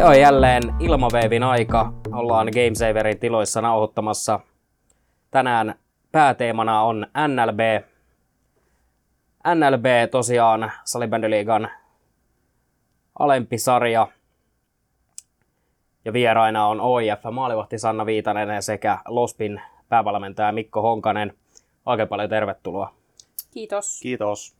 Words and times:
Se 0.00 0.04
on 0.04 0.20
jälleen 0.20 0.62
ilmaveivin 0.78 1.42
aika. 1.42 1.92
Ollaan 2.12 2.46
Gamesaverin 2.46 3.18
tiloissa 3.18 3.60
nauhoittamassa. 3.60 4.40
Tänään 5.30 5.74
pääteemana 6.12 6.82
on 6.82 7.06
NLB. 7.28 7.84
NLB 9.54 9.84
tosiaan 10.10 10.72
Salibändiliigan 10.84 11.70
alempi 13.18 13.58
sarja. 13.58 14.08
Ja 16.04 16.12
vieraina 16.12 16.66
on 16.66 16.80
OIF 16.80 17.20
maalivahti 17.32 17.78
Sanna 17.78 18.06
Viitanen 18.06 18.62
sekä 18.62 18.98
Lospin 19.08 19.60
päävalmentaja 19.88 20.52
Mikko 20.52 20.82
Honkanen. 20.82 21.34
Oikein 21.86 22.08
paljon 22.08 22.30
tervetuloa. 22.30 22.94
Kiitos. 23.50 24.00
Kiitos. 24.02 24.59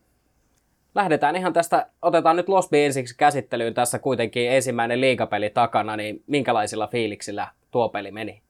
Lähdetään 0.94 1.36
ihan 1.36 1.52
tästä, 1.52 1.86
otetaan 2.02 2.36
nyt 2.36 2.48
Losby 2.48 2.84
ensiksi 2.84 3.16
käsittelyyn 3.16 3.74
tässä 3.74 3.98
kuitenkin 3.98 4.50
ensimmäinen 4.50 5.00
liigapeli 5.00 5.50
takana, 5.50 5.96
niin 5.96 6.24
minkälaisilla 6.26 6.86
fiiliksillä 6.86 7.48
tuo 7.70 7.88
peli 7.88 8.10
meni? 8.10 8.42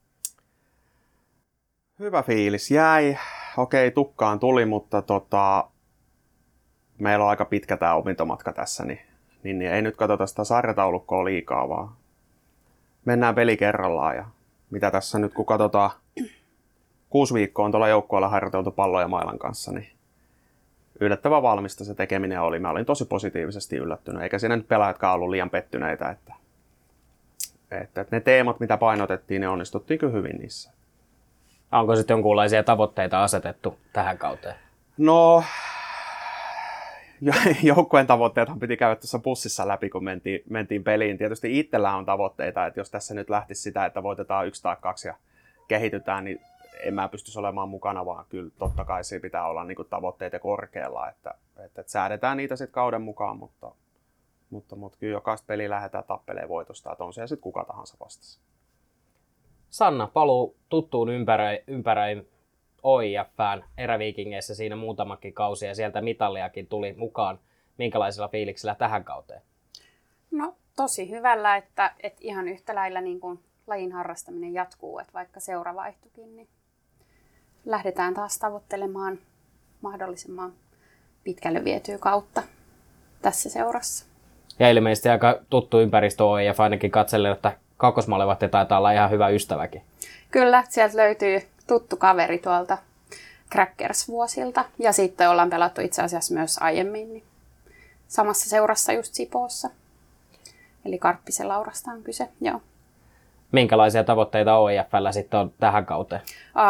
Hyvä 1.98 2.22
fiilis 2.22 2.70
jäi. 2.70 3.18
Okei, 3.56 3.90
tukkaan 3.90 4.40
tuli, 4.40 4.66
mutta 4.66 5.02
tota, 5.02 5.70
meillä 6.98 7.24
on 7.24 7.30
aika 7.30 7.44
pitkä 7.44 7.76
tämä 7.76 7.94
opintomatka 7.94 8.52
tässä, 8.52 8.84
niin, 8.84 9.00
niin, 9.42 9.58
niin 9.58 9.72
ei 9.72 9.82
nyt 9.82 9.96
katsota 9.96 10.26
sitä 10.26 10.44
sarjataulukkoa 10.44 11.24
liikaa, 11.24 11.68
vaan 11.68 11.88
mennään 13.04 13.34
peli 13.34 13.56
kerrallaan. 13.56 14.16
Ja 14.16 14.24
mitä 14.70 14.90
tässä 14.90 15.18
nyt, 15.18 15.34
kun 15.34 15.46
katsotaan, 15.46 15.90
kuusi 17.10 17.34
viikkoa 17.34 17.64
on 17.64 17.70
tuolla 17.70 17.88
joukkueella 17.88 18.28
harjoiteltu 18.28 18.70
palloja 18.70 19.08
mailan 19.08 19.38
kanssa, 19.38 19.72
niin 19.72 19.88
yllättävän 21.00 21.42
valmista 21.42 21.84
se 21.84 21.94
tekeminen 21.94 22.40
oli. 22.40 22.58
Mä 22.58 22.70
olin 22.70 22.86
tosi 22.86 23.04
positiivisesti 23.04 23.76
yllättynyt, 23.76 24.22
eikä 24.22 24.38
siinä 24.38 24.56
nyt 24.56 24.68
pelaajatkaan 24.68 25.14
ollut 25.14 25.30
liian 25.30 25.50
pettyneitä, 25.50 26.10
että, 26.10 26.34
että, 27.70 28.00
että 28.00 28.16
ne 28.16 28.20
teemat, 28.20 28.60
mitä 28.60 28.76
painotettiin, 28.76 29.40
ne 29.40 29.48
onnistuttiin 29.48 29.98
kyllä 29.98 30.12
hyvin 30.12 30.36
niissä. 30.36 30.72
Onko 31.72 31.96
sitten 31.96 32.14
jonkunlaisia 32.14 32.62
tavoitteita 32.62 33.24
asetettu 33.24 33.78
tähän 33.92 34.18
kauteen? 34.18 34.54
No, 34.98 35.44
joukkueen 37.62 38.06
tavoitteethan 38.06 38.60
piti 38.60 38.76
käydä 38.76 38.96
tuossa 38.96 39.18
bussissa 39.18 39.68
läpi, 39.68 39.90
kun 39.90 40.04
mentiin, 40.04 40.42
mentiin 40.50 40.84
peliin. 40.84 41.18
Tietysti 41.18 41.58
itsellä 41.58 41.96
on 41.96 42.06
tavoitteita, 42.06 42.66
että 42.66 42.80
jos 42.80 42.90
tässä 42.90 43.14
nyt 43.14 43.30
lähtisi 43.30 43.62
sitä, 43.62 43.86
että 43.86 44.02
voitetaan 44.02 44.46
yksi 44.46 44.62
tai 44.62 44.76
kaksi 44.80 45.08
ja 45.08 45.14
kehitytään, 45.68 46.24
niin 46.24 46.40
en 46.82 46.94
mä 46.94 47.08
pystyisi 47.08 47.38
olemaan 47.38 47.68
mukana, 47.68 48.06
vaan 48.06 48.24
kyllä 48.28 48.50
totta 48.58 48.84
kai 48.84 49.04
siinä 49.04 49.22
pitää 49.22 49.46
olla 49.46 49.64
niin 49.64 49.76
tavoitteita 49.90 50.38
korkealla, 50.38 51.08
että, 51.08 51.34
että, 51.64 51.80
että 51.80 51.92
säädetään 51.92 52.36
niitä 52.36 52.56
sitten 52.56 52.74
kauden 52.74 53.02
mukaan, 53.02 53.36
mutta, 53.36 53.72
mutta, 54.50 54.76
mutta 54.76 54.98
kyllä 54.98 55.12
jokaista 55.12 55.46
peliä 55.46 55.70
lähdetään 55.70 56.04
tappeleen 56.04 56.48
voitosta, 56.48 56.92
että 56.92 57.04
on 57.04 57.12
siellä 57.12 57.26
sitten 57.26 57.42
kuka 57.42 57.64
tahansa 57.64 57.96
vastassa. 58.00 58.40
Sanna, 59.70 60.06
paluu 60.06 60.56
tuttuun 60.68 61.08
ympäröi, 61.08 61.64
ympäröi 61.66 62.26
OIFään 62.82 63.64
eräviikingeissä 63.78 64.54
siinä 64.54 64.76
muutamakin 64.76 65.32
kausi 65.32 65.66
ja 65.66 65.74
sieltä 65.74 66.00
mitalliakin 66.00 66.66
tuli 66.66 66.92
mukaan. 66.92 67.38
Minkälaisilla 67.78 68.28
fiiliksillä 68.28 68.74
tähän 68.74 69.04
kauteen? 69.04 69.42
No 70.30 70.54
tosi 70.76 71.10
hyvällä, 71.10 71.56
että, 71.56 71.94
että 72.02 72.20
ihan 72.22 72.48
yhtä 72.48 72.74
lailla 72.74 73.00
niin 73.00 73.20
kuin 73.20 73.40
lajin 73.66 73.92
harrastaminen 73.92 74.54
jatkuu, 74.54 74.98
että 74.98 75.12
vaikka 75.12 75.40
seura 75.40 75.74
vaihtukin, 75.74 76.36
niin 76.36 76.48
lähdetään 77.64 78.14
taas 78.14 78.38
tavoittelemaan 78.38 79.18
mahdollisimman 79.80 80.52
pitkälle 81.24 81.64
vietyä 81.64 81.98
kautta 81.98 82.42
tässä 83.22 83.50
seurassa. 83.50 84.04
Ja 84.58 84.70
ilmeisesti 84.70 85.08
aika 85.08 85.38
tuttu 85.50 85.80
ympäristö 85.80 86.24
on 86.24 86.44
ja 86.44 86.54
ainakin 86.58 86.90
katsellen, 86.90 87.32
että 87.32 87.56
kakkosmalevat 87.76 88.38
taitaa 88.50 88.78
olla 88.78 88.92
ihan 88.92 89.10
hyvä 89.10 89.28
ystäväkin. 89.28 89.82
Kyllä, 90.30 90.64
sieltä 90.68 90.96
löytyy 90.96 91.40
tuttu 91.66 91.96
kaveri 91.96 92.38
tuolta 92.38 92.78
Crackers-vuosilta. 93.52 94.64
Ja 94.78 94.92
sitten 94.92 95.30
ollaan 95.30 95.50
pelattu 95.50 95.80
itse 95.80 96.02
asiassa 96.02 96.34
myös 96.34 96.58
aiemmin 96.58 97.12
niin 97.12 97.24
samassa 98.08 98.50
seurassa 98.50 98.92
just 98.92 99.14
Sipoossa. 99.14 99.70
Eli 100.84 100.98
Karppisen 100.98 101.48
Laurasta 101.48 101.90
on 101.90 102.02
kyse, 102.02 102.28
joo 102.40 102.60
minkälaisia 103.52 104.04
tavoitteita 104.04 104.56
OIFllä 104.56 105.12
sitten 105.12 105.40
on 105.40 105.52
tähän 105.60 105.86
kauteen? 105.86 106.20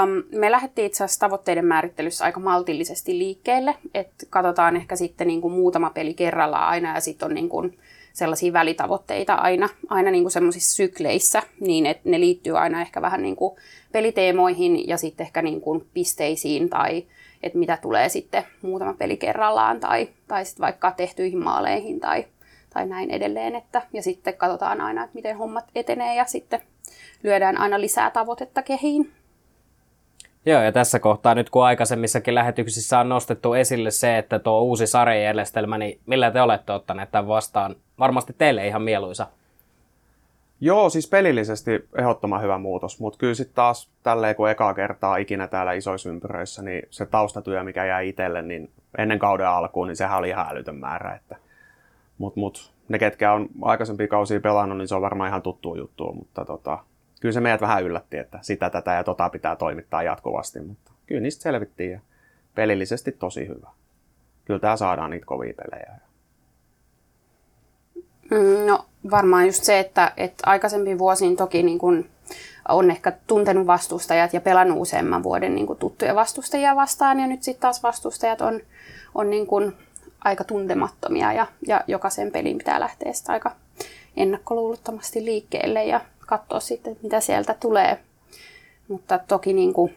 Um, 0.03 0.39
me 0.39 0.51
lähdettiin 0.51 0.87
itse 0.87 1.05
asiassa 1.05 1.21
tavoitteiden 1.21 1.65
määrittelyssä 1.65 2.25
aika 2.25 2.41
maltillisesti 2.41 3.19
liikkeelle, 3.19 3.75
että 3.95 4.27
katsotaan 4.31 4.77
ehkä 4.77 4.97
sitten 4.97 5.27
niin 5.27 5.41
kuin 5.41 5.55
muutama 5.55 5.91
peli 5.91 6.15
kerrallaan 6.15 6.69
aina 6.69 6.95
ja 6.95 7.01
sitten 7.01 7.27
on 7.27 7.35
niin 7.35 7.49
kuin 7.49 7.79
sellaisia 8.13 8.53
välitavoitteita 8.53 9.35
aina, 9.35 9.69
aina 9.89 10.11
niin 10.11 10.25
kuin 10.25 10.33
semmoisissa 10.33 10.77
sykleissä, 10.77 11.43
niin 11.61 11.87
että 11.87 12.09
ne 12.09 12.21
liittyy 12.21 12.59
aina 12.59 12.81
ehkä 12.81 13.03
vähän 13.03 13.23
niin 13.23 13.37
kuin 13.37 13.57
peliteemoihin 13.93 14.89
ja 14.89 14.97
sitten 14.97 15.25
ehkä 15.25 15.43
niin 15.43 15.61
kuin 15.61 15.87
pisteisiin 15.95 16.71
tai 16.71 17.07
että 17.43 17.59
mitä 17.59 17.77
tulee 17.83 18.09
sitten 18.09 18.45
muutama 18.63 18.95
peli 18.95 19.17
kerrallaan 19.17 19.81
tai, 19.81 20.09
tai 20.29 20.45
sitten 20.45 20.63
vaikka 20.63 20.91
tehtyihin 20.91 21.45
maaleihin 21.45 22.01
tai, 22.01 22.25
tai 22.75 22.87
näin 22.87 23.11
edelleen. 23.11 23.55
Että, 23.55 23.83
ja 23.93 24.03
sitten 24.03 24.35
katsotaan 24.35 24.81
aina, 24.81 25.05
että 25.05 25.15
miten 25.15 25.37
hommat 25.37 25.65
etenee 25.75 26.15
ja 26.15 26.25
sitten 26.25 26.61
lyödään 27.23 27.61
aina 27.61 27.81
lisää 27.81 28.11
tavoitetta 28.11 28.63
kehiin. 28.63 29.13
Joo, 30.47 30.63
ja 30.63 30.73
tässä 30.73 30.99
kohtaa 30.99 31.35
nyt 31.35 31.51
kun 31.51 31.65
aikaisemmissakin 31.65 32.35
lähetyksissä 32.35 32.99
on 32.99 33.09
nostettu 33.09 33.55
esille 33.55 33.91
se, 33.91 34.19
että 34.19 34.39
tuo 34.39 34.61
uusi 34.61 34.87
sarjajärjestelmä, 34.87 35.79
niin 35.79 36.01
millä 36.07 36.31
te 36.31 36.43
olette 36.43 36.73
ottaneet 36.73 37.11
tämän 37.11 37.29
vastaan? 37.29 37.77
Varmasti 37.99 38.35
teille 38.39 38.67
ihan 38.67 38.83
mieluisa. 38.83 39.27
Joo, 40.61 40.91
siis 40.91 41.09
pelillisesti 41.09 41.89
ehdottoman 41.99 42.43
hyvä 42.43 42.59
muutos, 42.59 43.01
mutta 43.01 43.19
kyllä 43.19 43.35
sitten 43.35 43.55
taas 43.55 43.91
tälleen 44.03 44.37
kun 44.37 44.51
ekaa 44.51 44.75
kertaa 44.75 45.17
ikinä 45.17 45.47
täällä 45.47 45.73
isoissa 45.73 46.09
ympyröissä, 46.09 46.63
niin 46.63 46.83
se 46.91 47.07
taustatyö, 47.07 47.63
mikä 47.63 47.85
jäi 47.85 48.09
itselle, 48.09 48.43
niin 48.43 48.71
ennen 48.99 49.19
kauden 49.19 49.49
alkuun, 49.49 49.89
niin 49.89 49.97
sehän 49.97 50.19
oli 50.19 50.29
ihan 50.29 50.47
älytön 50.51 50.77
määrä. 50.77 51.15
Että, 51.15 51.37
mut, 52.19 52.37
mut, 52.37 52.73
ne, 52.89 52.99
ketkä 52.99 53.33
on 53.33 53.49
aikaisempia 53.63 54.09
kausia 54.09 54.41
pelannut, 54.41 54.79
niin 54.79 54.89
se 54.89 54.95
on 54.95 55.03
varmaan 55.03 55.29
ihan 55.29 55.43
tuttu 55.43 55.77
juttu, 55.77 56.13
mutta 56.13 56.45
tota, 56.45 56.79
kyllä 57.21 57.33
se 57.33 57.41
meidät 57.41 57.61
vähän 57.61 57.85
yllätti, 57.85 58.19
että 58.19 58.39
sitä, 58.43 58.71
tätä 58.71 58.93
ja 58.93 59.05
tota 59.05 59.29
pitää 59.29 59.57
toimittaa 59.57 60.03
jatkuvasti, 60.03 60.61
mutta 60.61 60.93
kyllä 61.07 61.21
niistä 61.21 61.43
selvittiin 61.43 61.91
ja 61.91 62.01
pelillisesti 62.55 63.13
tosi 63.13 63.49
hyvä. 63.49 63.71
Kyllä 64.45 64.61
tää 64.61 64.77
saadaan 64.77 65.11
niitä 65.11 65.27
kovia 65.27 65.55
pelejä. 65.57 65.93
Mm, 68.31 68.67
no 68.67 68.87
varmaan 69.11 69.47
just 69.47 69.65
se, 69.65 69.79
että, 69.79 70.13
että 70.17 70.45
aikaisempiin 70.47 70.99
vuosiin 70.99 71.37
toki 71.37 71.63
niin 71.63 71.79
kun 71.79 72.07
on 72.69 72.91
ehkä 72.91 73.13
tuntenut 73.27 73.67
vastustajat 73.67 74.33
ja 74.33 74.41
pelannut 74.41 74.79
useamman 74.81 75.23
vuoden 75.23 75.55
niin 75.55 75.77
tuttuja 75.79 76.15
vastustajia 76.15 76.77
vastaan 76.77 77.21
ja 77.21 77.27
nyt 77.27 77.43
sitten 77.43 77.61
taas 77.61 77.83
vastustajat 77.83 78.41
on, 78.41 78.61
on 79.15 79.31
niin 79.31 79.47
kun 79.47 79.77
aika 80.25 80.45
tuntemattomia 80.45 81.33
ja, 81.33 81.47
ja 81.67 81.85
jokaisen 81.87 82.33
pelin 82.33 82.59
pitää 82.59 82.81
lähteä 82.81 83.13
sitä 83.13 83.33
aika 83.33 83.53
ennakkoluulottomasti 84.17 85.25
liikkeelle 85.25 85.85
ja 85.85 86.01
katsoa 86.31 86.61
sitten, 86.61 86.97
mitä 87.03 87.21
sieltä 87.21 87.55
tulee. 87.55 87.99
Mutta 88.89 89.19
toki 89.19 89.53
niin 89.53 89.73
kuin, 89.73 89.97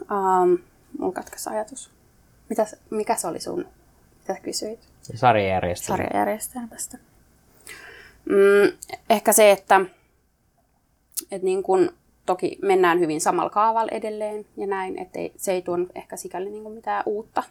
um, 0.00 0.58
mulla 0.98 1.12
katkesi 1.12 1.50
ajatus. 1.50 1.90
Mitä, 2.48 2.66
mikä 2.90 3.16
se 3.16 3.26
oli 3.26 3.40
sun, 3.40 3.66
mitä 4.18 4.40
kysyit? 4.40 4.80
Sarjajärjestelmä. 5.14 5.96
Sarjajärjestelmästä. 5.96 6.98
Mm, 8.24 8.78
ehkä 9.10 9.32
se, 9.32 9.50
että, 9.50 9.80
että 11.30 11.44
niin 11.44 11.62
kuin, 11.62 11.90
toki 12.26 12.58
mennään 12.62 13.00
hyvin 13.00 13.20
samalla 13.20 13.50
kaavalla 13.50 13.92
edelleen 13.92 14.46
ja 14.56 14.66
näin, 14.66 14.98
että 14.98 15.18
ei, 15.18 15.32
se 15.36 15.52
ei 15.52 15.62
tuon 15.62 15.86
ehkä 15.94 16.16
sikäli 16.16 16.50
niin 16.50 16.62
kuin 16.62 16.74
mitään 16.74 17.02
uutta 17.06 17.42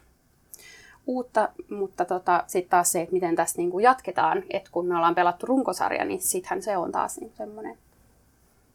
uutta, 1.07 1.49
mutta 1.69 2.05
tota, 2.05 2.43
sitten 2.47 2.69
taas 2.69 2.91
se, 2.91 3.01
että 3.01 3.13
miten 3.13 3.35
tässä 3.35 3.57
niin 3.57 3.71
kuin 3.71 3.83
jatketaan, 3.83 4.43
että 4.49 4.69
kun 4.71 4.87
me 4.87 4.95
ollaan 4.95 5.15
pelattu 5.15 5.45
runkosarja, 5.45 6.05
niin 6.05 6.21
sittenhän 6.21 6.61
se 6.61 6.77
on 6.77 6.91
taas 6.91 7.17
niin 7.17 7.33
semmoinen, 7.37 7.77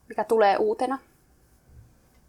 mikä 0.09 0.25
tulee 0.25 0.57
uutena. 0.57 0.99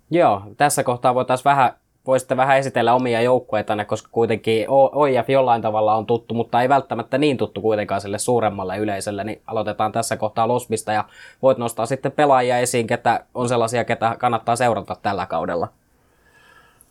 Joo, 0.09 0.42
tässä 0.57 0.83
kohtaa 0.83 1.15
voitaisiin 1.15 1.45
vähän, 1.45 1.74
voisitte 2.07 2.38
vähän 2.38 2.57
esitellä 2.57 2.94
omia 2.94 3.21
joukkueitanne, 3.21 3.86
koska 3.86 4.09
kuitenkin 4.12 4.65
OIF 4.69 5.30
jollain 5.30 5.62
tavalla 5.62 5.95
on 5.95 6.06
tuttu, 6.06 6.33
mutta 6.33 6.62
ei 6.62 6.69
välttämättä 6.69 7.18
niin 7.18 7.38
tuttu 7.38 7.62
kuitenkaan 7.62 8.01
sille 8.01 8.19
suuremmalle 8.19 8.77
yleisölle, 8.77 9.24
niin 9.24 9.42
aloitetaan 9.47 9.92
tässä 9.92 10.18
kohtaa 10.18 10.47
Losmista 10.47 10.92
ja 10.92 11.06
voit 11.42 11.57
nostaa 11.57 11.86
sitten 11.86 12.12
pelaajia 12.12 12.57
esiin, 12.57 12.88
ketä 12.88 13.25
on 13.33 13.50
sellaisia, 13.50 13.83
ketä 13.83 14.15
kannattaa 14.19 14.56
seurata 14.56 14.97
tällä 15.01 15.25
kaudella. 15.25 15.68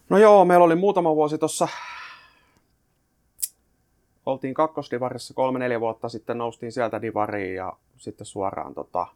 No 0.08 0.18
joo, 0.18 0.44
meillä 0.44 0.64
oli 0.64 0.74
muutama 0.74 1.16
vuosi 1.16 1.38
tuossa 1.38 1.68
oltiin 4.30 4.54
kakkosdivarissa 4.54 5.34
kolme-neljä 5.34 5.80
vuotta 5.80 6.08
sitten, 6.08 6.38
noustiin 6.38 6.72
sieltä 6.72 7.02
divariin 7.02 7.54
ja 7.54 7.72
sitten 7.96 8.26
suoraan 8.26 8.74
tota 8.74 9.06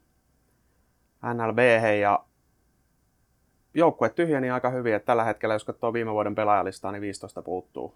NLB 1.33 1.59
ja 2.01 2.23
joukkue 3.73 4.09
tyhjeni 4.09 4.51
aika 4.51 4.69
hyvin, 4.69 4.95
että 4.95 5.05
tällä 5.05 5.23
hetkellä, 5.23 5.55
jos 5.55 5.63
katsoo 5.63 5.93
viime 5.93 6.11
vuoden 6.11 6.35
pelaajalistaa, 6.35 6.91
niin 6.91 7.01
15 7.01 7.41
puuttuu. 7.41 7.93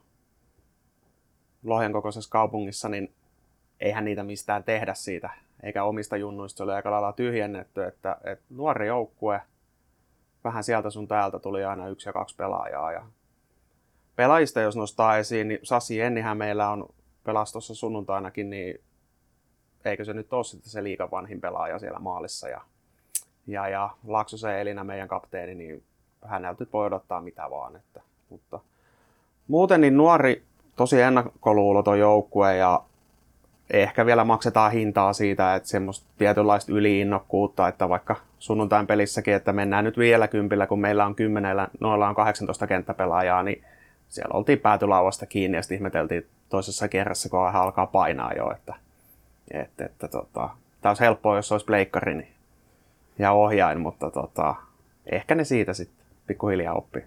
Lohjan 1.64 1.94
kokoisessa 1.94 2.30
kaupungissa, 2.30 2.90
niin 2.90 3.14
eihän 3.80 4.06
niitä 4.06 4.24
mistään 4.24 4.64
tehdä 4.64 4.94
siitä, 4.94 5.30
eikä 5.64 5.84
omista 5.84 6.18
junnuista 6.18 6.58
se 6.58 6.64
oli 6.64 6.72
aika 6.72 6.92
lailla 6.92 7.14
tyhjennetty, 7.14 7.84
että, 7.84 8.18
että 8.24 8.46
nuori 8.50 8.88
joukkue, 8.88 9.42
vähän 10.44 10.64
sieltä 10.64 10.90
sun 10.90 11.08
täältä 11.08 11.40
tuli 11.40 11.66
aina 11.66 11.88
yksi 11.88 12.10
ja 12.10 12.14
kaksi 12.14 12.36
pelaajaa. 12.36 12.92
Ja 12.92 13.06
pelaajista 14.16 14.62
jos 14.62 14.76
nostaa 14.76 15.18
esiin, 15.18 15.48
niin 15.48 15.60
Sassi 15.64 16.02
Ennihän 16.02 16.38
meillä 16.38 16.70
on 16.70 16.90
pelastossa 17.24 17.76
sunnuntainakin, 17.76 18.50
niin 18.50 18.82
eikö 19.86 20.06
se 20.06 20.14
nyt 20.14 20.34
ole 20.34 20.44
sitten 20.44 20.70
se 20.70 20.84
liikan 20.84 21.12
vanhin 21.12 21.42
pelaaja 21.42 21.80
siellä 21.80 22.00
maalissa. 22.00 22.50
Ja, 22.50 22.62
ja, 23.48 23.68
ja 23.68 23.90
Laksosen 24.08 24.60
Elina, 24.60 24.84
meidän 24.84 25.08
kapteeni, 25.08 25.56
niin 25.56 25.84
häneltä 26.26 26.66
voi 26.74 26.86
odottaa 26.86 27.22
mitä 27.22 27.50
vaan. 27.50 27.76
Että, 27.76 28.02
mutta 28.30 28.60
muuten 29.48 29.82
niin 29.82 29.98
nuori, 29.98 30.44
tosi 30.76 31.02
ennakkoluuloton 31.02 32.00
joukkue 32.00 32.56
ja 32.56 32.84
ehkä 33.70 34.06
vielä 34.06 34.24
maksetaan 34.24 34.72
hintaa 34.72 35.14
siitä, 35.14 35.56
että 35.56 35.70
semmoista 35.70 36.08
tietynlaista 36.18 36.72
yliinnokkuutta, 36.74 37.68
että 37.68 37.90
vaikka 37.90 38.16
sunnuntain 38.40 38.88
pelissäkin, 38.88 39.34
että 39.34 39.54
mennään 39.54 39.84
nyt 39.84 39.98
vielä 39.98 40.28
kympillä, 40.28 40.68
kun 40.68 40.80
meillä 40.80 41.06
on 41.06 41.16
kymmenellä, 41.16 41.68
noilla 41.80 42.10
on 42.10 42.16
18 42.16 42.68
kenttäpelaajaa, 42.68 43.44
niin 43.44 43.64
siellä 44.10 44.38
oltiin 44.38 44.60
päätylauasta 44.60 45.26
kiinni 45.26 45.58
ja 45.58 45.62
sitten 45.62 45.76
ihmeteltiin 45.76 46.28
toisessa 46.50 46.88
kerrassa, 46.88 47.30
kun 47.30 47.46
hän 47.46 47.62
alkaa 47.62 47.88
painaa 47.88 48.34
jo, 48.34 48.52
että, 48.52 48.74
että, 49.52 49.86
että 49.86 50.08
tota, 50.08 50.50
tämä 50.82 50.90
olisi 50.90 51.04
helppoa, 51.04 51.36
jos 51.36 51.52
olisi 51.52 51.66
pleikkari 51.66 52.16
niin, 52.16 52.34
ja 53.20 53.32
ohjain, 53.32 53.80
mutta 53.80 54.12
tota, 54.12 54.56
ehkä 55.12 55.36
ne 55.36 55.44
siitä 55.44 55.74
sitten 55.74 56.06
pikkuhiljaa 56.28 56.74
oppii. 56.74 57.04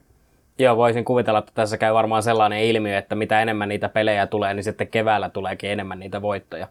Joo, 0.58 0.76
voisin 0.76 1.04
kuvitella, 1.04 1.38
että 1.38 1.52
tässä 1.54 1.78
käy 1.78 1.94
varmaan 1.94 2.22
sellainen 2.22 2.60
ilmiö, 2.64 2.98
että 2.98 3.14
mitä 3.14 3.42
enemmän 3.42 3.68
niitä 3.68 3.88
pelejä 3.88 4.26
tulee, 4.26 4.54
niin 4.54 4.64
sitten 4.64 4.88
keväällä 4.88 5.28
tuleekin 5.28 5.70
enemmän 5.70 5.98
niitä 5.98 6.22
voittoja. 6.22 6.68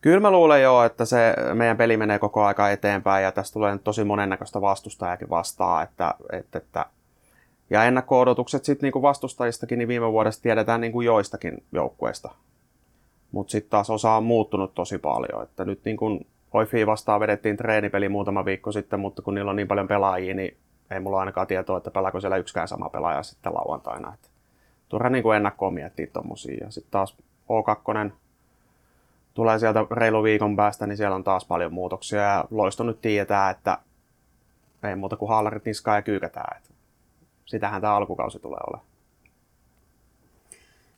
Kyllä 0.00 0.20
mä 0.20 0.30
luulen 0.30 0.62
jo, 0.62 0.84
että 0.84 1.04
se 1.04 1.34
meidän 1.54 1.76
peli 1.76 1.96
menee 1.96 2.18
koko 2.18 2.44
aika 2.44 2.70
eteenpäin 2.70 3.24
ja 3.24 3.32
tästä 3.32 3.52
tulee 3.52 3.78
tosi 3.78 4.04
monennäköistä 4.04 4.60
vastustajakin 4.60 5.30
vastaan. 5.30 5.82
Että, 5.82 6.14
että, 6.32 6.58
että 6.58 6.86
ja 7.74 7.84
ennakko-odotukset 7.84 8.64
sitten 8.64 8.86
niinku 8.86 9.02
vastustajistakin, 9.02 9.78
niin 9.78 9.88
viime 9.88 10.12
vuodesta 10.12 10.42
tiedetään 10.42 10.80
niinku 10.80 11.00
joistakin 11.00 11.64
joukkueista. 11.72 12.30
Mutta 13.32 13.50
sitten 13.50 13.70
taas 13.70 13.90
osa 13.90 14.12
on 14.12 14.24
muuttunut 14.24 14.74
tosi 14.74 14.98
paljon. 14.98 15.42
Että 15.42 15.64
nyt 15.64 15.80
niinku 15.84 16.20
Oifi 16.52 16.86
vastaan 16.86 17.20
vedettiin 17.20 17.56
treenipeli 17.56 18.08
muutama 18.08 18.44
viikko 18.44 18.72
sitten, 18.72 19.00
mutta 19.00 19.22
kun 19.22 19.34
niillä 19.34 19.50
on 19.50 19.56
niin 19.56 19.68
paljon 19.68 19.88
pelaajia, 19.88 20.34
niin 20.34 20.56
ei 20.90 21.00
mulla 21.00 21.20
ainakaan 21.20 21.46
tietoa, 21.46 21.76
että 21.76 21.90
pelaako 21.90 22.20
siellä 22.20 22.36
yksikään 22.36 22.68
sama 22.68 22.88
pelaaja 22.88 23.22
sitten 23.22 23.54
lauantaina. 23.54 24.14
Että 24.14 24.28
turha 24.88 25.10
niin 25.10 25.22
kuin 25.22 25.36
ennakkoon 25.36 25.74
miettiä 25.74 26.06
tommosia. 26.12 26.64
Ja 26.64 26.70
sitten 26.70 26.90
taas 26.90 27.16
O2 27.42 28.12
tulee 29.34 29.58
sieltä 29.58 29.86
reilu 29.90 30.22
viikon 30.22 30.56
päästä, 30.56 30.86
niin 30.86 30.96
siellä 30.96 31.16
on 31.16 31.24
taas 31.24 31.44
paljon 31.44 31.72
muutoksia. 31.72 32.20
Ja 32.20 32.44
Loisto 32.50 32.84
nyt 32.84 33.00
tietää, 33.00 33.50
että 33.50 33.78
ei 34.82 34.96
muuta 34.96 35.16
kuin 35.16 35.28
haalarit 35.28 35.64
niskaa 35.64 35.96
ja 35.96 36.02
kyykätään. 36.02 36.56
Että 36.56 36.73
sitähän 37.46 37.80
tämä 37.80 37.96
alkukausi 37.96 38.38
tulee 38.38 38.60
olemaan. 38.68 38.88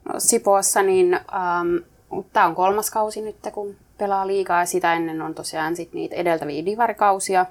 No, 0.04 0.20
Sipoossa, 0.20 0.82
niin 0.82 1.14
ähm, 1.14 1.76
tämä 2.32 2.46
on 2.46 2.54
kolmas 2.54 2.90
kausi 2.90 3.22
nyt, 3.22 3.36
kun 3.52 3.76
pelaa 3.98 4.26
liikaa 4.26 4.60
ja 4.60 4.66
sitä 4.66 4.94
ennen 4.94 5.22
on 5.22 5.34
tosiaan 5.34 5.76
sit 5.76 5.92
niitä 5.92 6.16
edeltäviä 6.16 6.64
divarikausia. 6.64 7.46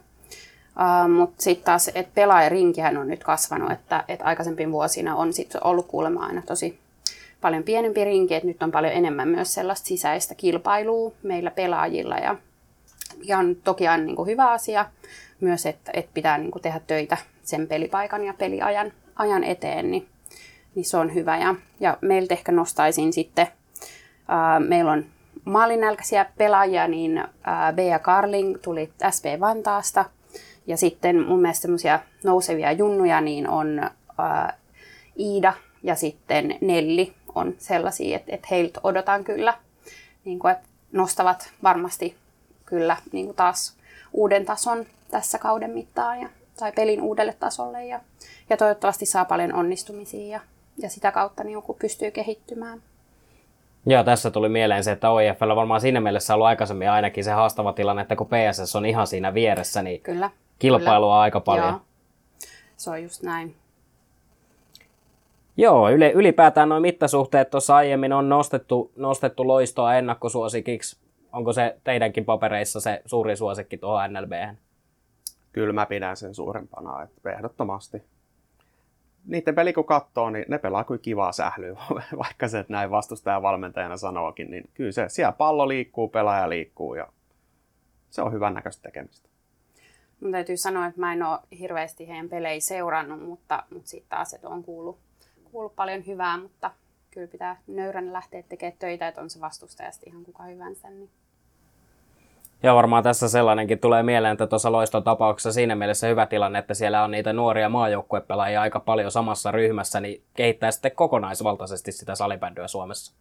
Uh, 0.75 1.09
Mutta 1.09 1.43
sitten 1.43 1.65
taas, 1.65 1.87
että 1.87 2.11
pelaajarinkihän 2.15 2.97
on 2.97 3.07
nyt 3.07 3.23
kasvanut, 3.23 3.71
että, 3.71 4.03
että 4.07 4.25
aikaisempien 4.25 4.71
vuosina 4.71 5.15
on 5.15 5.33
sit 5.33 5.55
ollut 5.63 5.87
kuulemma 5.87 6.25
aina 6.25 6.41
tosi 6.41 6.79
paljon 7.41 7.63
pienempi 7.63 8.03
rinki, 8.03 8.35
että 8.35 8.47
nyt 8.47 8.63
on 8.63 8.71
paljon 8.71 8.93
enemmän 8.93 9.27
myös 9.27 9.53
sellaista 9.53 9.87
sisäistä 9.87 10.35
kilpailua 10.35 11.11
meillä 11.23 11.51
pelaajilla 11.51 12.15
ja, 12.15 12.35
ja 13.23 13.37
on 13.37 13.55
toki 13.63 13.87
aina 13.87 14.03
niin 14.03 14.25
hyvä 14.25 14.51
asia 14.51 14.85
myös, 15.41 15.65
että, 15.65 15.91
että 15.93 16.11
pitää 16.13 16.37
niin 16.37 16.51
kuin 16.51 16.61
tehdä 16.61 16.81
töitä 16.87 17.17
sen 17.43 17.67
pelipaikan 17.67 18.23
ja 18.23 18.33
peliajan 18.33 18.91
ajan 19.15 19.43
eteen, 19.43 19.91
niin, 19.91 20.07
niin 20.75 20.85
se 20.85 20.97
on 20.97 21.13
hyvä. 21.13 21.37
Ja, 21.37 21.55
ja 21.79 21.97
meiltä 22.01 22.33
ehkä 22.33 22.51
nostaisin 22.51 23.13
sitten, 23.13 23.47
uh, 23.47 24.67
meillä 24.67 24.91
on 24.91 25.05
maalinälkäisiä 25.45 26.25
pelaajia, 26.37 26.87
niin 26.87 27.23
uh, 27.23 27.75
Bea 27.75 27.99
Carling 27.99 28.57
tuli 28.61 28.91
SP 29.15 29.25
Vantaasta– 29.39 30.05
ja 30.67 30.77
sitten 30.77 31.27
mun 31.27 31.41
mielestä 31.41 31.61
semmoisia 31.61 31.99
nousevia 32.23 32.71
junnuja 32.71 33.21
niin 33.21 33.49
on 33.49 33.79
ää, 34.17 34.57
Iida 35.19 35.53
ja 35.83 35.95
sitten 35.95 36.57
Nelli 36.61 37.13
on 37.35 37.55
sellaisia, 37.57 38.15
että, 38.15 38.35
että 38.35 38.47
heiltä 38.51 38.79
odotan 38.83 39.23
kyllä, 39.23 39.53
niin 40.25 40.39
kuin, 40.39 40.51
että 40.51 40.67
nostavat 40.91 41.53
varmasti 41.63 42.15
kyllä 42.65 42.97
niin 43.11 43.25
kuin 43.25 43.35
taas 43.35 43.77
uuden 44.15 44.45
tason 44.45 44.85
tässä 45.11 45.37
kauden 45.37 45.71
mittaan 45.71 46.21
ja, 46.21 46.29
tai 46.59 46.71
pelin 46.71 47.01
uudelle 47.01 47.33
tasolle 47.39 47.85
ja, 47.85 47.99
ja 48.49 48.57
toivottavasti 48.57 49.05
saa 49.05 49.25
paljon 49.25 49.53
onnistumisia 49.53 50.31
ja, 50.31 50.39
ja 50.77 50.89
sitä 50.89 51.11
kautta 51.11 51.43
niin 51.43 51.53
joku 51.53 51.73
pystyy 51.73 52.11
kehittymään. 52.11 52.81
Joo, 53.85 54.03
tässä 54.03 54.31
tuli 54.31 54.49
mieleen 54.49 54.83
se, 54.83 54.91
että 54.91 55.09
OIFL 55.09 55.55
varmaan 55.55 55.81
siinä 55.81 56.01
mielessä 56.01 56.33
ollut 56.33 56.47
aikaisemmin 56.47 56.89
ainakin 56.89 57.23
se 57.23 57.31
haastava 57.31 57.73
tilanne, 57.73 58.01
että 58.01 58.15
kun 58.15 58.27
PSS 58.27 58.75
on 58.75 58.85
ihan 58.85 59.07
siinä 59.07 59.33
vieressä, 59.33 59.81
niin 59.81 60.01
Kyllä 60.01 60.29
kilpailua 60.59 61.13
Kyllä. 61.13 61.19
aika 61.19 61.39
paljon. 61.39 61.67
Joo. 61.67 61.79
Se 62.77 62.89
on 62.89 63.03
just 63.03 63.23
näin. 63.23 63.55
Joo, 65.57 65.89
yle, 65.89 66.11
ylipäätään 66.11 66.69
noin 66.69 66.81
mittasuhteet 66.81 67.49
tuossa 67.49 67.75
aiemmin 67.75 68.13
on 68.13 68.29
nostettu, 68.29 68.91
nostettu 68.95 69.47
loistoa 69.47 69.95
ennakkosuosikiksi. 69.95 70.97
Onko 71.35 71.53
se 71.53 71.77
teidänkin 71.83 72.25
papereissa 72.25 72.79
se 72.79 73.01
suuri 73.05 73.35
suosikki 73.35 73.77
tuohon 73.77 74.13
NLB? 74.13 74.57
Kyllä 75.51 75.73
mä 75.73 75.85
pidän 75.85 76.17
sen 76.17 76.35
suurempana, 76.35 77.03
että 77.03 77.31
ehdottomasti. 77.31 78.03
Niiden 79.25 79.55
peli 79.55 79.73
kun 79.73 79.85
katsoo, 79.85 80.29
niin 80.29 80.45
ne 80.47 80.57
pelaa 80.57 80.83
kuin 80.83 80.99
kivaa 80.99 81.31
sählyä, 81.31 81.81
vaikka 82.23 82.47
se 82.47 82.59
että 82.59 82.73
näin 82.73 82.91
vastustaja 82.91 83.41
valmentajana 83.41 83.97
sanookin, 83.97 84.51
niin 84.51 84.69
kyllä 84.73 84.91
se, 84.91 85.09
siellä 85.09 85.31
pallo 85.31 85.67
liikkuu, 85.67 86.07
pelaaja 86.07 86.49
liikkuu 86.49 86.95
ja 86.95 87.07
se 88.09 88.21
on 88.21 88.33
hyvän 88.33 88.53
näköistä 88.53 88.81
tekemistä. 88.81 89.29
Mun 90.19 90.31
täytyy 90.31 90.57
sanoa, 90.57 90.85
että 90.85 90.99
mä 90.99 91.13
en 91.13 91.23
ole 91.23 91.39
hirveästi 91.59 92.07
heidän 92.07 92.29
pelejä 92.29 92.59
seurannut, 92.59 93.23
mutta, 93.23 93.63
mutta 93.73 93.89
sitten 93.89 94.09
taas, 94.09 94.33
että 94.33 94.49
on 94.49 94.63
kuullut, 94.63 94.99
kuullut 95.51 95.75
paljon 95.75 96.05
hyvää, 96.05 96.37
mutta 96.37 96.71
kyllä 97.11 97.27
pitää 97.27 97.61
nöyränä 97.67 98.13
lähteä 98.13 98.43
tekemään 98.43 98.77
töitä, 98.79 99.07
että 99.07 99.21
on 99.21 99.29
se 99.29 99.41
vastustaja 99.41 99.91
ihan 100.05 100.23
kuka 100.23 100.43
hyvänsä. 100.43 100.89
Niin. 100.89 101.09
Ja 102.63 102.75
varmaan 102.75 103.03
tässä 103.03 103.29
sellainenkin 103.29 103.79
tulee 103.79 104.03
mieleen, 104.03 104.33
että 104.33 104.47
tuossa 104.47 104.71
loiston 104.71 105.03
tapauksessa 105.03 105.51
siinä 105.51 105.75
mielessä 105.75 106.07
hyvä 106.07 106.25
tilanne, 106.25 106.59
että 106.59 106.73
siellä 106.73 107.03
on 107.03 107.11
niitä 107.11 107.33
nuoria 107.33 107.69
maajoukkuepelaajia 107.69 108.61
aika 108.61 108.79
paljon 108.79 109.11
samassa 109.11 109.51
ryhmässä, 109.51 109.99
niin 109.99 110.21
kehittää 110.33 110.71
sitten 110.71 110.91
kokonaisvaltaisesti 110.91 111.91
sitä 111.91 112.15
salibändyä 112.15 112.67
Suomessa. 112.67 113.15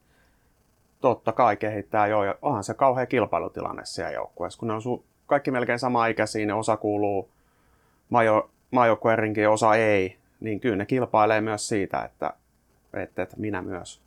Totta 1.01 1.33
kai 1.33 1.57
kehittää 1.57 2.07
joo, 2.07 2.25
ja 2.25 2.35
onhan 2.43 2.65
se 2.65 2.75
kauhean 2.75 3.09
kilpailutilanne 3.09 3.85
siellä 3.85 4.13
joukkueessa, 4.13 4.59
kun 4.59 4.69
ne 4.69 4.75
on 4.75 4.81
su- 4.81 5.03
kaikki 5.27 5.51
melkein 5.51 5.79
sama 5.79 6.07
ikäisiä, 6.07 6.47
ne 6.47 6.55
osa 6.55 6.77
kuuluu 6.77 7.29
maajo, 8.11 8.51
maajoukkueen 8.71 9.51
osa 9.51 9.75
ei, 9.75 10.17
niin 10.41 10.61
kyllä 10.61 10.77
ne 10.77 10.87
kilpailee 10.87 11.41
myös 11.41 11.69
siitä, 11.69 12.03
että, 12.03 12.33
että, 12.95 13.23
että 13.23 13.37
minä 13.39 13.63
myös. 13.63 14.04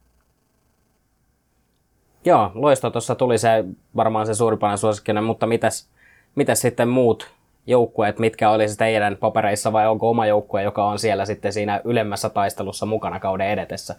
Joo, 2.28 2.52
loisto 2.54 2.90
tuossa 2.90 3.16
tuli 3.16 3.38
se 3.38 3.66
varmaan 3.96 4.26
se 4.26 4.34
suurimpana 4.36 4.78
suosikkina, 4.78 5.22
mutta 5.22 5.48
mitäs, 5.48 5.88
mitäs 6.36 6.62
sitten 6.62 6.88
muut 6.88 7.32
joukkueet, 7.68 8.20
mitkä 8.20 8.50
olisi 8.50 8.78
teidän 8.78 9.18
papereissa 9.18 9.74
vai 9.74 9.88
onko 9.88 10.10
oma 10.10 10.26
joukkue, 10.26 10.64
joka 10.64 10.86
on 10.86 11.00
siellä 11.00 11.26
sitten 11.26 11.54
siinä 11.54 11.82
ylemmässä 11.84 12.30
taistelussa 12.30 12.86
mukana 12.86 13.20
kauden 13.20 13.50
edetessä? 13.50 13.96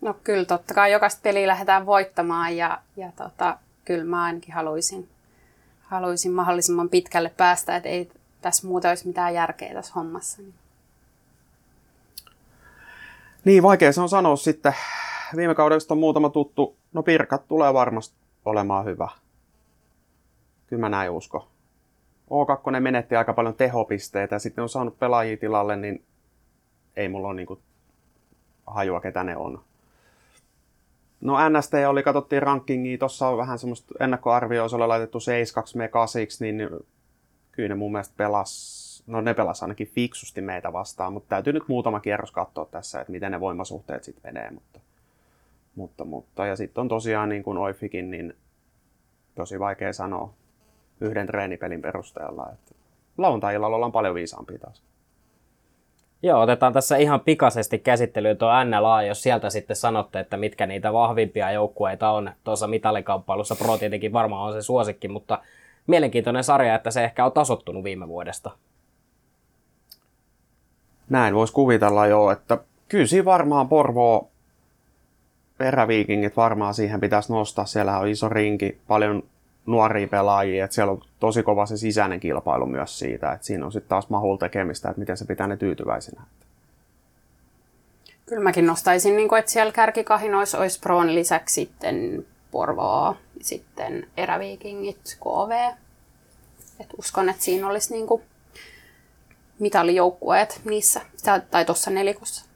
No 0.00 0.14
kyllä, 0.24 0.44
totta 0.44 0.74
kai 0.74 0.92
jokaista 0.92 1.20
peliä 1.22 1.46
lähdetään 1.46 1.86
voittamaan 1.86 2.56
ja, 2.56 2.78
ja 2.96 3.12
tota, 3.16 3.58
kyllä 3.84 4.04
mä 4.04 4.24
ainakin 4.24 4.54
haluaisin 4.54 5.08
haluaisin 5.82 6.32
mahdollisimman 6.32 6.88
pitkälle 6.88 7.32
päästä, 7.36 7.76
että 7.76 7.88
ei 7.88 8.10
tässä 8.42 8.66
muuta 8.66 8.88
olisi 8.88 9.06
mitään 9.06 9.34
järkeä 9.34 9.74
tässä 9.74 9.92
hommassa. 9.96 10.42
Niin, 13.44 13.62
vaikea 13.62 13.92
se 13.92 14.00
on 14.00 14.08
sanoa 14.08 14.36
sitten. 14.36 14.74
Viime 15.36 15.54
kaudesta 15.54 15.94
on 15.94 15.98
muutama 15.98 16.28
tuttu. 16.28 16.76
No 16.92 17.02
Pirkat 17.02 17.48
tulee 17.48 17.74
varmasti 17.74 18.16
olemaan 18.44 18.84
hyvä. 18.84 19.08
Kyllä 20.66 20.80
mä 20.80 20.88
näin 20.88 21.10
usko. 21.10 21.48
O2 22.30 22.80
menetti 22.80 23.16
aika 23.16 23.32
paljon 23.32 23.54
tehopisteitä 23.54 24.34
ja 24.34 24.38
sitten 24.38 24.62
on 24.62 24.68
saanut 24.68 24.98
pelaajia 24.98 25.36
tilalle, 25.36 25.76
niin 25.76 26.04
ei 26.96 27.08
mulla 27.08 27.28
ole 27.28 27.36
niinku 27.36 27.60
hajua, 28.66 29.00
ketä 29.00 29.24
ne 29.24 29.36
on. 29.36 29.64
No 31.20 31.36
NST 31.48 31.72
oli, 31.88 32.02
katsottiin 32.02 32.42
rankingia, 32.42 32.98
tuossa 32.98 33.28
on 33.28 33.38
vähän 33.38 33.58
semmoista 33.58 33.94
ennakkoarvioa, 34.00 34.68
se 34.68 34.76
oli 34.76 34.86
laitettu 34.86 35.20
7 35.20 35.64
me 35.74 35.88
8 35.88 36.28
niin 36.40 36.68
kyllä 37.52 37.68
ne 37.68 37.74
mun 37.74 37.92
mielestä 37.92 38.14
pelas, 38.16 39.04
no 39.06 39.20
ne 39.20 39.34
pelas 39.34 39.62
ainakin 39.62 39.86
fiksusti 39.86 40.40
meitä 40.40 40.72
vastaan, 40.72 41.12
mutta 41.12 41.28
täytyy 41.28 41.52
nyt 41.52 41.68
muutama 41.68 42.00
kierros 42.00 42.32
katsoa 42.32 42.64
tässä, 42.64 43.00
että 43.00 43.12
miten 43.12 43.32
ne 43.32 43.40
voimasuhteet 43.40 44.04
sitten 44.04 44.34
menee, 44.34 44.50
mutta, 44.50 44.80
mutta, 45.76 46.04
mutta 46.04 46.46
ja 46.46 46.56
sitten 46.56 46.80
on 46.80 46.88
tosiaan 46.88 47.28
niin 47.28 47.42
kuin 47.42 47.58
Oifikin, 47.58 48.10
niin 48.10 48.36
tosi 49.34 49.60
vaikea 49.60 49.92
sanoa 49.92 50.34
yhden 51.00 51.26
treenipelin 51.26 51.82
perusteella. 51.82 52.46
Että 52.52 52.74
lauantai-illalla 53.18 53.76
ollaan 53.76 53.92
paljon 53.92 54.14
viisaampia 54.14 54.58
taas. 54.58 54.82
Joo, 56.22 56.40
otetaan 56.40 56.72
tässä 56.72 56.96
ihan 56.96 57.20
pikaisesti 57.20 57.78
käsittelyyn 57.78 58.36
tuo 58.36 58.64
NLA, 58.64 59.02
jos 59.02 59.22
sieltä 59.22 59.50
sitten 59.50 59.76
sanotte, 59.76 60.20
että 60.20 60.36
mitkä 60.36 60.66
niitä 60.66 60.92
vahvimpia 60.92 61.52
joukkueita 61.52 62.10
on 62.10 62.30
tuossa 62.44 62.66
mitalikamppailussa. 62.66 63.56
Pro 63.56 63.78
tietenkin 63.78 64.12
varmaan 64.12 64.46
on 64.46 64.52
se 64.52 64.62
suosikki, 64.62 65.08
mutta 65.08 65.38
mielenkiintoinen 65.86 66.44
sarja, 66.44 66.74
että 66.74 66.90
se 66.90 67.04
ehkä 67.04 67.24
on 67.24 67.32
tasottunut 67.32 67.84
viime 67.84 68.08
vuodesta. 68.08 68.50
Näin 71.10 71.34
voisi 71.34 71.52
kuvitella 71.52 72.06
jo, 72.06 72.30
että 72.30 72.58
kyllä 72.88 73.06
siinä 73.06 73.24
varmaan 73.24 73.68
Porvoo 73.68 74.31
peräviikingit 75.62 76.36
varmaan 76.36 76.74
siihen 76.74 77.00
pitäisi 77.00 77.32
nostaa. 77.32 77.66
Siellä 77.66 77.98
on 77.98 78.08
iso 78.08 78.28
rinki, 78.28 78.78
paljon 78.88 79.22
nuoria 79.66 80.08
pelaajia, 80.08 80.64
että 80.64 80.74
siellä 80.74 80.92
on 80.92 81.02
tosi 81.20 81.42
kova 81.42 81.66
se 81.66 81.76
sisäinen 81.76 82.20
kilpailu 82.20 82.66
myös 82.66 82.98
siitä, 82.98 83.32
että 83.32 83.46
siinä 83.46 83.66
on 83.66 83.72
sitten 83.72 83.88
taas 83.88 84.08
mahul 84.08 84.36
tekemistä, 84.36 84.88
että 84.88 85.00
miten 85.00 85.16
se 85.16 85.24
pitää 85.24 85.46
ne 85.46 85.56
tyytyväisenä. 85.56 86.22
Kyllä 88.26 88.42
mäkin 88.42 88.66
nostaisin, 88.66 89.16
niin 89.16 89.28
kuin, 89.28 89.38
että 89.38 89.50
siellä 89.50 89.72
kärkikahinoissa 89.72 90.58
olisi 90.58 90.80
Proon 90.80 91.14
lisäksi 91.14 91.54
sitten 91.54 92.26
Porvoa, 92.50 93.16
sitten 93.40 94.06
Eräviikingit, 94.16 95.18
KV. 95.20 95.72
Et 96.80 96.88
uskon, 96.98 97.28
että 97.28 97.42
siinä 97.42 97.68
olisi 97.68 97.94
niin 97.94 98.06
kuin 98.06 98.22
mitalijoukkueet 99.58 100.60
niissä, 100.64 101.00
tai 101.50 101.64
tuossa 101.64 101.90
nelikossa. 101.90 102.51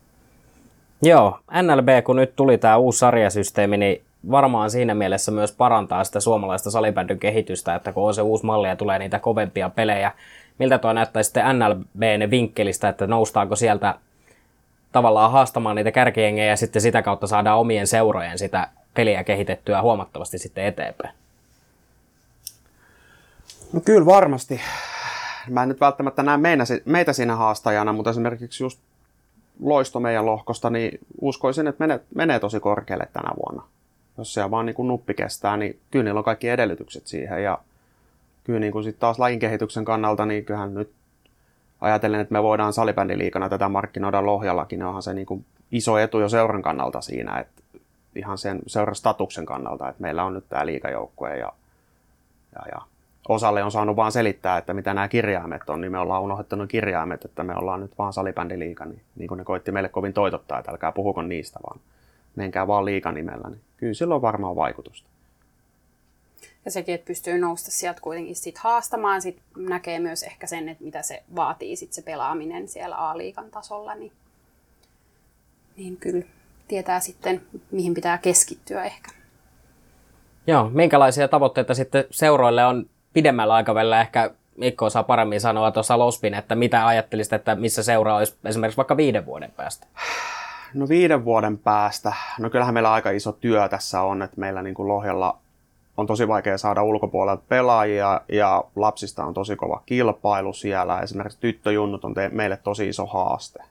Joo, 1.02 1.38
NLB, 1.62 2.04
kun 2.04 2.16
nyt 2.16 2.36
tuli 2.36 2.58
tämä 2.58 2.76
uusi 2.76 2.98
sarjasysteemi, 2.98 3.76
niin 3.76 4.02
varmaan 4.30 4.70
siinä 4.70 4.94
mielessä 4.94 5.32
myös 5.32 5.52
parantaa 5.52 6.04
sitä 6.04 6.20
suomalaista 6.20 6.70
salibändyn 6.70 7.18
kehitystä, 7.18 7.74
että 7.74 7.92
kun 7.92 8.06
on 8.06 8.14
se 8.14 8.22
uusi 8.22 8.46
malli 8.46 8.68
ja 8.68 8.76
tulee 8.76 8.98
niitä 8.98 9.18
kovempia 9.18 9.70
pelejä, 9.70 10.12
miltä 10.58 10.78
tuo 10.78 10.92
näyttää 10.92 11.22
sitten 11.22 11.58
NLBn 11.58 12.30
vinkkelistä, 12.30 12.88
että 12.88 13.06
noustaako 13.06 13.56
sieltä 13.56 13.94
tavallaan 14.92 15.32
haastamaan 15.32 15.76
niitä 15.76 15.92
kärkijengejä 15.92 16.50
ja 16.50 16.56
sitten 16.56 16.82
sitä 16.82 17.02
kautta 17.02 17.26
saadaan 17.26 17.58
omien 17.58 17.86
seurojen 17.86 18.38
sitä 18.38 18.68
peliä 18.94 19.24
kehitettyä 19.24 19.82
huomattavasti 19.82 20.38
sitten 20.38 20.64
eteenpäin? 20.64 21.14
No 23.72 23.80
kyllä 23.80 24.06
varmasti. 24.06 24.60
Mä 25.48 25.62
en 25.62 25.68
nyt 25.68 25.80
välttämättä 25.80 26.22
näe 26.22 26.38
meitä 26.84 27.12
siinä 27.12 27.36
haastajana, 27.36 27.92
mutta 27.92 28.10
esimerkiksi 28.10 28.64
just 28.64 28.80
loisto 29.60 30.00
meidän 30.00 30.26
lohkosta, 30.26 30.70
niin 30.70 30.98
uskoisin, 31.20 31.66
että 31.66 31.84
menee, 31.84 32.00
menee 32.14 32.40
tosi 32.40 32.60
korkealle 32.60 33.08
tänä 33.12 33.30
vuonna 33.36 33.62
jos 34.18 34.34
se 34.34 34.50
vaan 34.50 34.66
niin 34.66 34.76
kuin 34.76 34.88
nuppi 34.88 35.14
kestää, 35.14 35.56
niin 35.56 35.78
kyllä 35.90 36.02
niillä 36.02 36.18
on 36.18 36.24
kaikki 36.24 36.48
edellytykset 36.48 37.06
siihen. 37.06 37.42
Ja 37.42 37.58
kyllä 38.44 38.60
niin 38.60 38.72
kuin 38.72 38.84
sit 38.84 38.98
taas 38.98 39.18
lajin 39.18 39.38
kehityksen 39.38 39.84
kannalta, 39.84 40.26
niin 40.26 40.44
kyllähän 40.44 40.74
nyt 40.74 40.90
ajatellen, 41.80 42.20
että 42.20 42.32
me 42.32 42.42
voidaan 42.42 42.72
salibändiliikana 42.72 43.48
tätä 43.48 43.68
markkinoida 43.68 44.26
Lohjallakin, 44.26 44.78
niin 44.78 44.86
onhan 44.86 45.02
se 45.02 45.14
niin 45.14 45.26
kuin 45.26 45.44
iso 45.72 45.98
etu 45.98 46.20
jo 46.20 46.28
seuran 46.28 46.62
kannalta 46.62 47.00
siinä, 47.00 47.38
että 47.38 47.62
ihan 48.14 48.38
sen 48.38 48.58
seuran 48.66 48.94
statuksen 48.94 49.46
kannalta, 49.46 49.88
että 49.88 50.02
meillä 50.02 50.24
on 50.24 50.34
nyt 50.34 50.48
tämä 50.48 50.66
liikajoukkue 50.66 51.36
ja, 51.36 51.52
ja, 52.54 52.62
ja 52.72 52.82
osalle 53.28 53.62
on 53.62 53.70
saanut 53.70 53.96
vaan 53.96 54.12
selittää, 54.12 54.58
että 54.58 54.74
mitä 54.74 54.94
nämä 54.94 55.08
kirjaimet 55.08 55.70
on, 55.70 55.80
niin 55.80 55.92
me 55.92 55.98
ollaan 55.98 56.22
unohdettu 56.22 56.56
kirjaimet, 56.68 57.24
että 57.24 57.44
me 57.44 57.54
ollaan 57.56 57.80
nyt 57.80 57.98
vaan 57.98 58.12
salibändiliika, 58.12 58.84
niin, 58.84 59.00
niin 59.16 59.28
kuin 59.28 59.38
ne 59.38 59.44
koitti 59.44 59.72
meille 59.72 59.88
kovin 59.88 60.12
toitottaa, 60.12 60.58
että 60.58 60.70
älkää 60.70 60.92
puhuko 60.92 61.22
niistä, 61.22 61.58
vaan 61.62 61.80
menkää 62.36 62.66
vaan 62.66 62.84
liikanimellä, 62.84 63.48
niin 63.48 63.60
kyllä 63.76 63.94
sillä 63.94 64.14
on 64.14 64.22
varmaan 64.22 64.56
vaikutusta. 64.56 65.08
Ja 66.64 66.70
sekin, 66.70 66.94
että 66.94 67.06
pystyy 67.06 67.38
nousta 67.38 67.70
sieltä 67.70 68.00
kuitenkin 68.00 68.36
sit 68.36 68.58
haastamaan, 68.58 69.22
sit 69.22 69.42
näkee 69.56 69.98
myös 69.98 70.22
ehkä 70.22 70.46
sen, 70.46 70.68
että 70.68 70.84
mitä 70.84 71.02
se 71.02 71.22
vaatii 71.36 71.76
sit 71.76 71.92
se 71.92 72.02
pelaaminen 72.02 72.68
siellä 72.68 72.96
A-liikan 72.96 73.50
tasolla, 73.50 73.94
niin, 73.94 74.12
niin 75.76 75.96
kyllä 75.96 76.24
tietää 76.68 77.00
sitten, 77.00 77.42
mihin 77.70 77.94
pitää 77.94 78.18
keskittyä 78.18 78.84
ehkä. 78.84 79.10
Joo, 80.46 80.70
minkälaisia 80.70 81.28
tavoitteita 81.28 81.74
sitten 81.74 82.04
seuroille 82.10 82.66
on 82.66 82.86
pidemmällä 83.16 83.54
aikavälillä 83.54 84.00
ehkä 84.00 84.30
Mikko 84.56 84.84
osaa 84.84 85.02
paremmin 85.02 85.40
sanoa 85.40 85.70
tuossa 85.70 85.98
Lospin, 85.98 86.34
että 86.34 86.54
mitä 86.54 86.86
ajattelisit, 86.86 87.32
että 87.32 87.54
missä 87.54 87.82
seura 87.82 88.16
olisi 88.16 88.36
esimerkiksi 88.44 88.76
vaikka 88.76 88.96
viiden 88.96 89.26
vuoden 89.26 89.52
päästä? 89.56 89.86
No 90.74 90.88
viiden 90.88 91.24
vuoden 91.24 91.58
päästä, 91.58 92.12
no 92.38 92.50
kyllähän 92.50 92.74
meillä 92.74 92.92
aika 92.92 93.10
iso 93.10 93.32
työ 93.32 93.68
tässä 93.68 94.02
on, 94.02 94.22
että 94.22 94.40
meillä 94.40 94.62
niin 94.62 94.74
kuin 94.74 94.88
Lohjalla 94.88 95.38
on 95.96 96.06
tosi 96.06 96.28
vaikea 96.28 96.58
saada 96.58 96.82
ulkopuolelta 96.82 97.42
pelaajia 97.48 98.20
ja 98.28 98.64
lapsista 98.76 99.24
on 99.24 99.34
tosi 99.34 99.56
kova 99.56 99.82
kilpailu 99.86 100.52
siellä. 100.52 101.00
Esimerkiksi 101.00 101.40
tyttöjunnut 101.40 102.04
on 102.04 102.14
te- 102.14 102.28
meille 102.28 102.56
tosi 102.56 102.88
iso 102.88 103.06
haaste. 103.06 103.62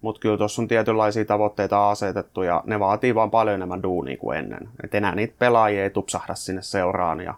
Mutta 0.00 0.20
kyllä 0.20 0.38
tuossa 0.38 0.62
on 0.62 0.68
tietynlaisia 0.68 1.24
tavoitteita 1.24 1.90
asetettu 1.90 2.42
ja 2.42 2.62
ne 2.66 2.80
vaatii 2.80 3.14
vaan 3.14 3.30
paljon 3.30 3.54
enemmän 3.54 3.82
duunia 3.82 4.16
kuin 4.16 4.38
ennen. 4.38 4.68
Et 4.84 4.94
enää 4.94 5.14
niitä 5.14 5.34
pelaajia 5.38 5.82
ei 5.82 5.90
tupsahda 5.90 6.34
sinne 6.34 6.62
seuraan 6.62 7.20
ja 7.20 7.34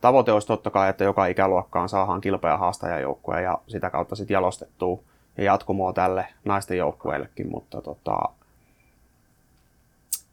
tavoite 0.00 0.32
olisi 0.32 0.46
totta 0.46 0.70
kai, 0.70 0.88
että 0.88 1.04
joka 1.04 1.26
ikäluokkaan 1.26 1.88
saadaan 1.88 2.20
kilpeä 2.20 2.56
haastajajoukkue 2.56 3.42
ja 3.42 3.58
sitä 3.66 3.90
kautta 3.90 4.16
sitten 4.16 4.34
jalostettua 4.34 4.98
ja 5.38 5.44
jatkumoa 5.44 5.92
tälle 5.92 6.26
naisten 6.44 6.78
joukkueellekin, 6.78 7.50
mutta 7.50 7.82
tota, 7.82 8.18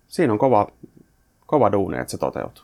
siinä 0.08 0.34
on 0.34 0.40
kova, 0.40 0.68
kova 1.46 1.72
duuni, 1.72 1.98
että 1.98 2.12
se 2.12 2.18
toteutuu. 2.18 2.64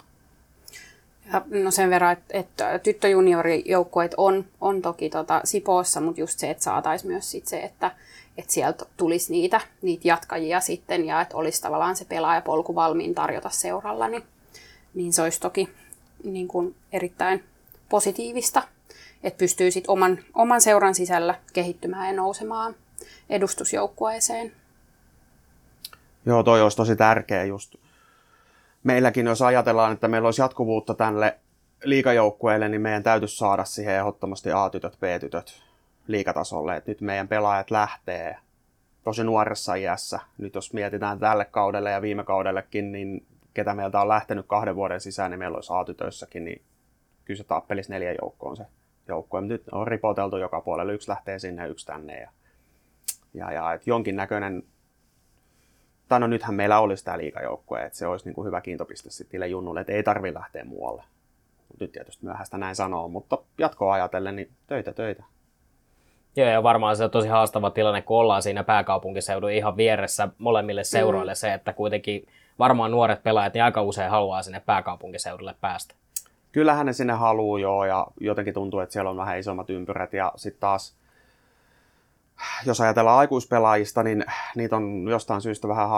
No 1.50 1.72
sen 1.72 1.90
verran, 1.90 2.12
että, 2.12 2.34
että 2.34 2.80
tyttöjuniorijoukkueet 2.80 4.14
on, 4.18 4.46
on 4.62 4.82
toki 4.82 5.10
tota 5.10 5.42
Sipoossa, 5.44 6.02
mutta 6.02 6.22
just 6.22 6.40
se, 6.40 6.50
että 6.50 6.64
saataisiin 6.64 7.12
myös 7.12 7.32
sit 7.32 7.48
se, 7.48 7.60
että, 7.60 7.92
että 8.38 8.54
sieltä 8.54 8.86
tulisi 8.98 9.32
niitä, 9.32 9.62
niitä 9.82 10.08
jatkajia 10.08 10.60
sitten 10.60 11.06
ja 11.06 11.22
että 11.22 11.38
olisi 11.38 11.62
tavallaan 11.62 11.96
se 11.96 12.06
pelaajapolku 12.06 12.76
valmiin 12.76 13.16
tarjota 13.16 13.50
seuralla, 13.50 14.08
niin, 14.08 14.24
niin 14.94 15.14
se 15.14 15.22
olisi 15.22 15.40
toki 15.40 15.70
niin 16.24 16.48
kuin 16.48 16.76
erittäin 16.92 17.44
positiivista 17.90 18.64
että 19.24 19.38
pystyy 19.38 19.72
sit 19.72 19.84
oman, 19.88 20.20
oman 20.34 20.62
seuran 20.62 20.96
sisällä 20.96 21.36
kehittymään 21.54 22.08
ja 22.08 22.14
nousemaan 22.14 22.76
edustusjoukkueeseen. 23.30 24.52
Joo, 26.26 26.44
toi 26.44 26.62
olisi 26.62 26.78
tosi 26.78 26.96
tärkeä 26.96 27.44
just. 27.44 27.76
Meilläkin, 28.84 29.26
jos 29.26 29.42
ajatellaan, 29.42 29.94
että 29.94 30.08
meillä 30.08 30.28
olisi 30.28 30.42
jatkuvuutta 30.42 30.94
tälle 30.94 31.38
liikajoukkueelle, 31.84 32.70
niin 32.70 32.82
meidän 32.82 33.04
täytyisi 33.04 33.38
saada 33.38 33.66
siihen 33.66 33.96
ehdottomasti 33.96 34.52
A-tytöt, 34.52 34.98
B-tytöt 35.00 35.64
liikatasolle. 36.08 36.76
Et 36.76 36.88
nyt 36.88 37.02
meidän 37.02 37.28
pelaajat 37.28 37.72
lähtee 37.72 38.38
tosi 39.04 39.24
nuoressa 39.24 39.76
iässä. 39.76 40.20
Nyt 40.38 40.56
jos 40.56 40.74
mietitään 40.74 41.20
tälle 41.20 41.46
kaudelle 41.46 41.92
ja 41.92 42.02
viime 42.02 42.24
kaudellekin, 42.24 42.92
niin 42.92 43.26
ketä 43.54 43.74
meiltä 43.74 44.02
on 44.02 44.08
lähtenyt 44.08 44.46
kahden 44.48 44.76
vuoden 44.76 45.02
sisään, 45.02 45.32
niin 45.32 45.40
meillä 45.40 45.56
olisi 45.56 45.74
A-tytöissäkin, 45.74 46.46
niin 46.46 46.62
kyllä 47.26 47.38
se 47.38 47.44
tappelisi 47.44 47.92
neljä 47.92 48.16
joukkoon 48.22 48.58
se 48.58 48.66
joukkue. 49.08 49.42
Nyt 49.42 49.64
on 49.72 49.88
ripoteltu 49.88 50.38
joka 50.38 50.62
puolella. 50.62 50.94
Yksi 50.94 51.10
lähtee 51.10 51.40
sinne, 51.40 51.68
yksi 51.68 51.86
tänne. 51.86 52.20
Ja, 52.20 52.30
ja, 53.34 53.52
ja 53.52 53.74
et 53.74 53.88
jonkinnäköinen, 53.88 54.64
tai 56.08 56.20
no 56.20 56.28
nythän 56.28 56.56
meillä 56.56 56.80
olisi 56.80 57.06
tämä 57.06 57.18
liikajoukkue, 57.18 57.84
että 57.84 57.98
se 57.98 58.08
olisi 58.08 58.26
niin 58.26 58.36
kuin 58.36 58.46
hyvä 58.46 58.62
kiintopiste 58.62 59.10
sitten 59.10 59.52
junnulle, 59.52 59.82
että 59.82 59.94
ei 59.94 60.04
tarvi 60.04 60.34
lähteä 60.34 60.66
muualle. 60.66 61.04
Nyt 61.80 61.92
tietysti 61.92 62.26
myöhäistä 62.26 62.58
näin 62.58 62.76
sanoa, 62.76 63.08
mutta 63.08 63.38
jatkoa 63.58 63.94
ajatellen, 63.94 64.36
niin 64.36 64.52
töitä, 64.68 64.94
töitä. 64.94 65.24
Joo, 66.36 66.50
ja 66.50 66.64
varmaan 66.64 66.96
se 66.96 67.04
on 67.04 67.12
tosi 67.12 67.28
haastava 67.28 67.70
tilanne, 67.70 68.02
kun 68.02 68.18
ollaan 68.18 68.42
siinä 68.42 68.64
pääkaupunkiseudun 68.64 69.52
ihan 69.52 69.78
vieressä 69.78 70.28
molemmille 70.38 70.84
seuroille 70.84 71.32
mm. 71.32 71.36
se, 71.36 71.54
että 71.54 71.74
kuitenkin 71.74 72.28
varmaan 72.62 72.92
nuoret 72.92 73.24
pelaajat 73.24 73.54
niin 73.54 73.64
aika 73.64 73.82
usein 73.82 74.12
haluaa 74.12 74.44
sinne 74.44 74.60
pääkaupunkiseudulle 74.60 75.56
päästä 75.62 75.96
kyllähän 76.52 76.86
ne 76.86 76.94
sinne 76.94 77.14
haluaa 77.14 77.60
joo, 77.60 77.86
ja 77.86 78.08
jotenkin 78.20 78.54
tuntuu, 78.54 78.80
että 78.80 78.94
siellä 78.94 79.10
on 79.10 79.18
vähän 79.18 79.40
isommat 79.40 79.70
ympyrät, 79.70 80.14
ja 80.14 80.32
sitten 80.36 80.60
taas, 80.60 80.96
jos 82.66 82.82
ajatellaan 82.82 83.20
aikuispelaajista, 83.20 84.04
niin 84.04 84.26
niitä 84.56 84.76
on 84.76 85.08
jostain 85.10 85.42
syystä 85.42 85.68
vähän 85.68 85.90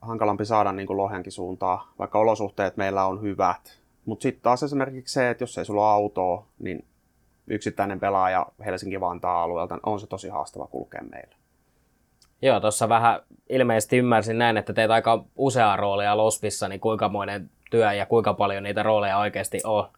hankalampi 0.00 0.44
saada 0.44 0.72
niin 0.72 0.86
kuin 0.86 0.96
Lohjankin 0.96 1.32
suuntaan, 1.32 1.86
vaikka 1.98 2.18
olosuhteet 2.18 2.76
meillä 2.76 3.04
on 3.04 3.22
hyvät. 3.22 3.80
Mutta 4.04 4.22
sitten 4.22 4.42
taas 4.42 4.62
esimerkiksi 4.62 5.14
se, 5.14 5.30
että 5.30 5.42
jos 5.42 5.58
ei 5.58 5.64
sulla 5.64 5.94
ole 5.94 6.02
autoa, 6.02 6.46
niin 6.58 6.84
yksittäinen 7.46 8.00
pelaaja 8.00 8.46
Helsinki-Vantaa 8.64 9.42
alueelta 9.42 9.78
on 9.86 10.00
se 10.00 10.06
tosi 10.06 10.28
haastava 10.28 10.66
kulkea 10.66 11.02
meillä. 11.10 11.36
Joo, 12.44 12.60
tuossa 12.60 12.88
vähän 12.88 13.20
ilmeisesti 13.48 13.98
ymmärsin 13.98 14.38
näin, 14.38 14.56
että 14.56 14.72
teet 14.72 14.90
aika 14.90 15.24
useaa 15.36 15.76
roolia 15.76 16.16
Lospissa, 16.16 16.68
niin 16.68 16.80
kuinka 16.80 17.08
monen 17.08 17.50
työ 17.70 17.92
ja 17.92 18.06
kuinka 18.06 18.34
paljon 18.34 18.62
niitä 18.62 18.82
rooleja 18.82 19.18
oikeasti 19.18 19.60
on? 19.64 19.88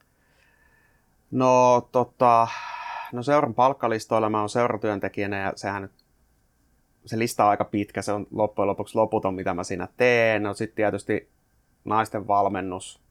No, 1.30 1.80
tota, 1.92 2.48
no 3.12 3.22
seuran 3.22 3.54
palkkalistoilla 3.54 4.30
mä 4.30 4.40
oon 4.40 4.48
seuratyöntekijänä 4.48 5.40
ja 5.40 5.52
sehän 5.56 5.82
nyt, 5.82 5.92
se 7.06 7.18
lista 7.18 7.44
on 7.44 7.50
aika 7.50 7.64
pitkä, 7.64 8.02
se 8.02 8.12
on 8.12 8.26
loppujen 8.30 8.68
lopuksi 8.68 8.98
loputon, 8.98 9.34
mitä 9.34 9.54
mä 9.54 9.64
siinä 9.64 9.88
teen. 9.96 10.42
No 10.42 10.54
sitten 10.54 10.76
tietysti 10.76 11.30
naisten 11.84 12.28
valmennus, 12.28 13.02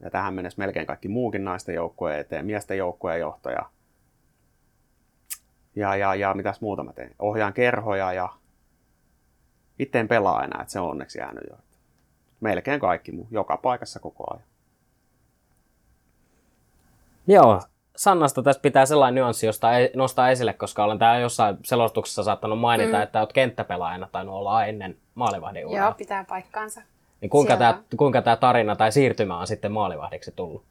Ja 0.00 0.10
tähän 0.10 0.34
mennessä 0.34 0.58
melkein 0.58 0.86
kaikki 0.86 1.08
muukin 1.08 1.44
naisten 1.44 1.74
joukkueen 1.74 2.20
eteen, 2.20 2.46
miesten 2.46 2.78
joukkueen 2.78 3.20
johtaja. 3.20 3.70
Ja, 5.76 5.96
ja, 5.96 6.14
ja 6.14 6.34
mitäs 6.34 6.60
muuta 6.60 6.84
mä 6.84 6.92
teen? 6.92 7.14
Ohjaan 7.18 7.52
kerhoja 7.52 8.12
ja 8.12 8.41
itse 9.82 10.00
en 10.00 10.08
pelaa 10.08 10.44
enää, 10.44 10.62
että 10.62 10.72
se 10.72 10.80
on 10.80 10.90
onneksi 10.90 11.18
jäänyt 11.18 11.44
jo. 11.50 11.56
Melkein 12.40 12.80
kaikki 12.80 13.12
muu, 13.12 13.26
joka 13.30 13.56
paikassa 13.56 14.00
koko 14.00 14.24
ajan. 14.30 14.44
Joo, 17.26 17.60
Sannasta 17.96 18.42
tässä 18.42 18.60
pitää 18.62 18.86
sellainen 18.86 19.14
nyanssi, 19.14 19.46
josta 19.46 19.76
ei 19.76 19.90
nostaa 19.96 20.30
esille, 20.30 20.52
koska 20.52 20.84
olen 20.84 20.98
täällä 20.98 21.20
jossain 21.20 21.56
selostuksessa 21.64 22.22
saattanut 22.22 22.58
mainita, 22.58 22.96
mm. 22.96 23.02
että 23.02 23.20
olet 23.20 23.32
kenttäpelaajana 23.32 24.08
tainnut 24.12 24.34
olla 24.34 24.64
ennen 24.64 24.96
maalivahdin 25.14 25.66
uraa. 25.66 25.84
Joo, 25.84 25.94
pitää 25.94 26.24
paikkaansa. 26.24 26.82
Niin 27.20 27.30
kuinka, 27.30 27.56
tämä, 27.56 27.82
kuinka 27.96 28.22
tämä 28.22 28.36
tarina 28.36 28.76
tai 28.76 28.92
siirtymä 28.92 29.38
on 29.38 29.46
sitten 29.46 29.72
maalivahdiksi 29.72 30.32
tullut? 30.36 30.62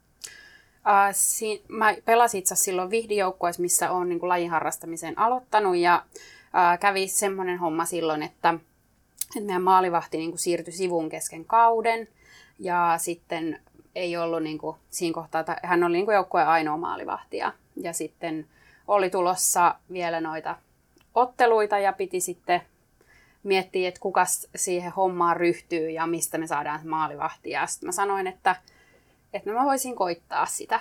Uh, 0.88 0.94
si- 1.12 1.64
mä 1.68 1.96
pelasin 2.06 2.40
itse 2.40 2.56
silloin 2.56 2.90
vihdijoukkueessa, 2.90 3.62
missä 3.62 3.92
olen 3.92 4.10
niin 4.10 4.30
lajin 4.30 4.50
harrastamisen 4.50 5.20
aloittanut 5.20 5.76
ja 5.76 6.04
uh, 6.16 6.80
kävi 6.80 7.08
semmoinen 7.08 7.58
homma 7.58 7.86
silloin, 7.86 8.24
että, 8.24 8.54
että 9.36 9.48
meidän 9.48 9.62
maalivahti 9.62 10.18
niin 10.18 10.32
kuin 10.32 10.40
siirtyi 10.40 10.74
sivuun 10.74 11.10
kesken 11.10 11.46
kauden 11.46 12.08
ja 12.60 12.94
sitten 12.98 13.60
ei 13.96 14.18
ollut 14.18 14.44
niin 14.44 14.58
kuin, 14.58 14.78
siinä 14.90 15.14
kohtaa, 15.14 15.42
että 15.42 15.58
hän 15.64 15.84
oli 15.84 15.94
niin 15.94 16.06
kuin 16.06 16.16
joukkueen 16.16 16.48
ainoa 16.48 16.78
maalivahti 16.78 17.38
ja, 17.38 17.54
ja 17.76 17.94
sitten 17.94 18.48
oli 18.88 19.10
tulossa 19.10 19.76
vielä 19.92 20.22
noita 20.22 20.56
otteluita 21.16 21.80
ja 21.80 21.94
piti 21.94 22.20
sitten 22.20 22.62
miettiä, 23.44 23.88
että 23.88 24.00
kuka 24.00 24.26
siihen 24.56 24.92
hommaan 24.92 25.38
ryhtyy 25.38 25.90
ja 25.90 26.08
mistä 26.08 26.38
me 26.38 26.48
saadaan 26.48 26.88
maalivahti. 26.88 27.50
Ja 27.50 27.68
sitten 27.68 27.88
mä 27.88 27.92
sanoin, 27.92 28.28
että, 28.28 28.56
että 29.34 29.52
mä 29.52 29.66
voisin 29.66 29.96
koittaa 29.96 30.46
sitä. 30.46 30.80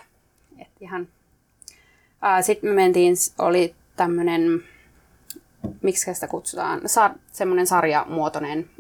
Sitten 2.41 2.71
me 2.71 2.75
mentiin, 2.75 3.15
oli 3.39 3.75
tämmöinen, 3.97 4.65
miksi 5.83 6.15
sitä 6.15 6.29
kutsutaan, 6.29 6.81
sa, 6.87 7.11
semmoinen 7.33 7.67
sarjamuotoinen 7.67 8.71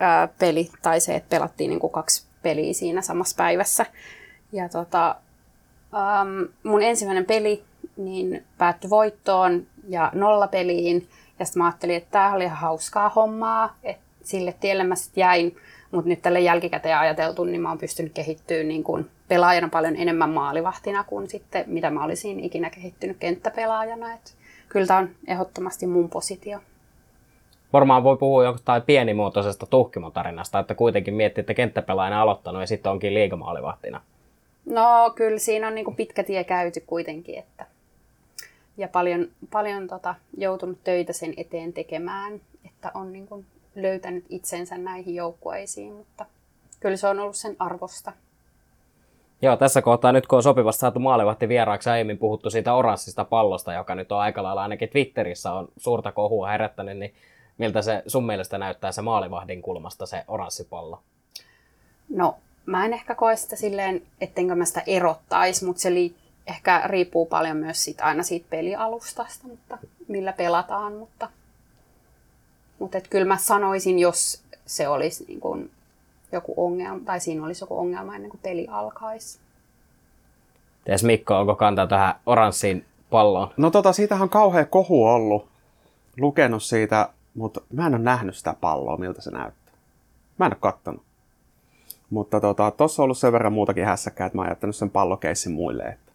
ää, 0.00 0.28
peli, 0.38 0.70
tai 0.82 1.00
se, 1.00 1.14
että 1.14 1.30
pelattiin 1.30 1.68
niin 1.68 1.80
kuin 1.80 1.92
kaksi 1.92 2.26
peliä 2.42 2.72
siinä 2.72 3.02
samassa 3.02 3.36
päivässä. 3.36 3.86
Ja 4.52 4.68
tota, 4.68 5.16
äm, 5.94 6.48
mun 6.62 6.82
ensimmäinen 6.82 7.24
peli 7.24 7.64
niin 7.96 8.44
päättyi 8.58 8.90
voittoon 8.90 9.66
ja 9.88 10.10
nollapeliin. 10.14 11.08
Ja 11.38 11.44
sitten 11.44 11.62
mä 11.62 11.66
ajattelin, 11.66 11.96
että 11.96 12.10
tämä 12.10 12.34
oli 12.34 12.44
ihan 12.44 12.58
hauskaa 12.58 13.08
hommaa, 13.08 13.76
että 13.82 14.02
sille 14.24 14.54
tielle 14.60 14.84
mä 14.84 14.96
sitten 14.96 15.20
jäin. 15.20 15.56
Mutta 15.90 16.08
nyt 16.08 16.22
tälle 16.22 16.40
jälkikäteen 16.40 16.98
ajateltu, 16.98 17.44
niin 17.44 17.60
mä 17.60 17.68
oon 17.68 17.78
pystynyt 17.78 18.12
kehittyä 18.12 18.62
niin 18.62 18.84
kun 18.84 19.10
pelaajana 19.28 19.68
paljon 19.68 19.96
enemmän 19.96 20.30
maalivahtina 20.30 21.04
kuin 21.04 21.30
sitten 21.30 21.64
mitä 21.66 21.90
mä 21.90 22.04
olisin 22.04 22.40
ikinä 22.40 22.70
kehittynyt 22.70 23.16
kenttäpelaajana. 23.20 24.14
Et 24.14 24.34
kyllä 24.70 24.86
tämä 24.86 24.98
on 24.98 25.10
ehdottomasti 25.26 25.86
mun 25.86 26.10
positio. 26.10 26.58
Varmaan 27.72 28.04
voi 28.04 28.16
puhua 28.16 28.44
jostain 28.44 28.82
pienimuotoisesta 28.82 29.66
tuhkimotarinasta, 29.66 30.58
että 30.58 30.74
kuitenkin 30.74 31.14
miettii, 31.14 31.42
että 31.42 31.54
kenttäpelaajana 31.54 32.22
aloittanut 32.22 32.60
ja 32.60 32.66
sitten 32.66 32.92
onkin 32.92 33.14
liigamaalivahtina. 33.14 34.00
No 34.66 35.12
kyllä 35.14 35.38
siinä 35.38 35.68
on 35.68 35.74
niin 35.74 35.96
pitkä 35.96 36.22
tie 36.22 36.44
käyty 36.44 36.80
kuitenkin, 36.86 37.38
että 37.38 37.66
ja 38.76 38.88
paljon, 38.88 39.28
paljon 39.50 39.88
tota, 39.88 40.14
joutunut 40.36 40.84
töitä 40.84 41.12
sen 41.12 41.34
eteen 41.36 41.72
tekemään, 41.72 42.40
että 42.64 42.90
on 42.94 43.12
niin 43.12 43.26
kuin 43.26 43.46
löytänyt 43.74 44.24
itsensä 44.28 44.78
näihin 44.78 45.14
joukkueisiin, 45.14 45.92
mutta 45.92 46.26
kyllä 46.80 46.96
se 46.96 47.08
on 47.08 47.18
ollut 47.18 47.36
sen 47.36 47.56
arvosta. 47.58 48.12
Joo, 49.42 49.56
tässä 49.56 49.82
kohtaa 49.82 50.12
nyt 50.12 50.26
kun 50.26 50.36
on 50.36 50.42
sopivasti 50.42 50.80
saatu 50.80 51.00
maalivahti 51.00 51.48
vieraaksi, 51.48 51.90
aiemmin 51.90 52.18
puhuttu 52.18 52.50
siitä 52.50 52.74
oranssista 52.74 53.24
pallosta, 53.24 53.72
joka 53.72 53.94
nyt 53.94 54.12
on 54.12 54.20
aika 54.20 54.42
lailla 54.42 54.62
ainakin 54.62 54.88
Twitterissä 54.88 55.52
on 55.52 55.68
suurta 55.76 56.12
kohua 56.12 56.48
herättänyt, 56.48 56.98
niin 56.98 57.14
miltä 57.58 57.82
se 57.82 58.02
sun 58.06 58.26
mielestä 58.26 58.58
näyttää 58.58 58.92
se 58.92 59.02
maalivahdin 59.02 59.62
kulmasta 59.62 60.06
se 60.06 60.24
oranssipallo? 60.28 61.02
No, 62.08 62.36
mä 62.66 62.84
en 62.84 62.92
ehkä 62.92 63.14
koe 63.14 63.36
sitä 63.36 63.56
silleen, 63.56 64.02
ettenkö 64.20 64.54
mä 64.54 64.64
sitä 64.64 64.82
erottaisi, 64.86 65.64
mutta 65.64 65.82
se 65.82 65.94
liittyy 65.94 66.30
ehkä 66.46 66.82
riippuu 66.86 67.26
paljon 67.26 67.56
myös 67.56 67.84
sit 67.84 68.00
aina 68.00 68.22
siitä 68.22 68.46
pelialustasta, 68.50 69.48
mutta 69.48 69.78
millä 70.08 70.32
pelataan, 70.32 70.92
mutta, 70.92 71.28
mutta 72.78 72.98
et 72.98 73.08
kyllä 73.08 73.24
mä 73.24 73.36
sanoisin, 73.36 73.98
jos 73.98 74.42
se 74.66 74.88
olisi 74.88 75.24
niin 75.28 75.40
kuin 75.40 75.70
joku 76.32 76.54
ongelma, 76.56 77.00
tai 77.04 77.20
siinä 77.20 77.46
olisi 77.46 77.62
joku 77.62 77.78
ongelma 77.78 78.14
ennen 78.14 78.30
kuin 78.30 78.40
peli 78.42 78.66
alkaisi. 78.70 79.38
Ties 80.84 81.04
Mikko, 81.04 81.38
onko 81.38 81.54
kantaa 81.54 81.86
tähän 81.86 82.14
oranssiin 82.26 82.84
palloon? 83.10 83.50
No 83.56 83.70
tota, 83.70 83.92
siitähän 83.92 84.22
on 84.22 84.28
kauhean 84.28 84.66
kohu 84.66 85.06
ollut. 85.06 85.48
Lukenut 86.20 86.62
siitä, 86.62 87.08
mutta 87.34 87.60
mä 87.72 87.86
en 87.86 87.94
ole 87.94 88.02
nähnyt 88.02 88.36
sitä 88.36 88.54
palloa, 88.60 88.96
miltä 88.96 89.22
se 89.22 89.30
näyttää. 89.30 89.74
Mä 90.38 90.46
en 90.46 90.52
ole 90.52 90.58
kattonut. 90.60 91.02
Mutta 92.10 92.40
tota, 92.40 92.70
tossa 92.70 93.02
on 93.02 93.04
ollut 93.04 93.18
sen 93.18 93.32
verran 93.32 93.52
muutakin 93.52 93.84
hässäkkää, 93.84 94.26
että 94.26 94.38
mä 94.38 94.42
oon 94.42 94.50
jättänyt 94.50 94.76
sen 94.76 94.90
pallokeissin 94.90 95.52
muille. 95.52 95.82
Että 95.82 96.12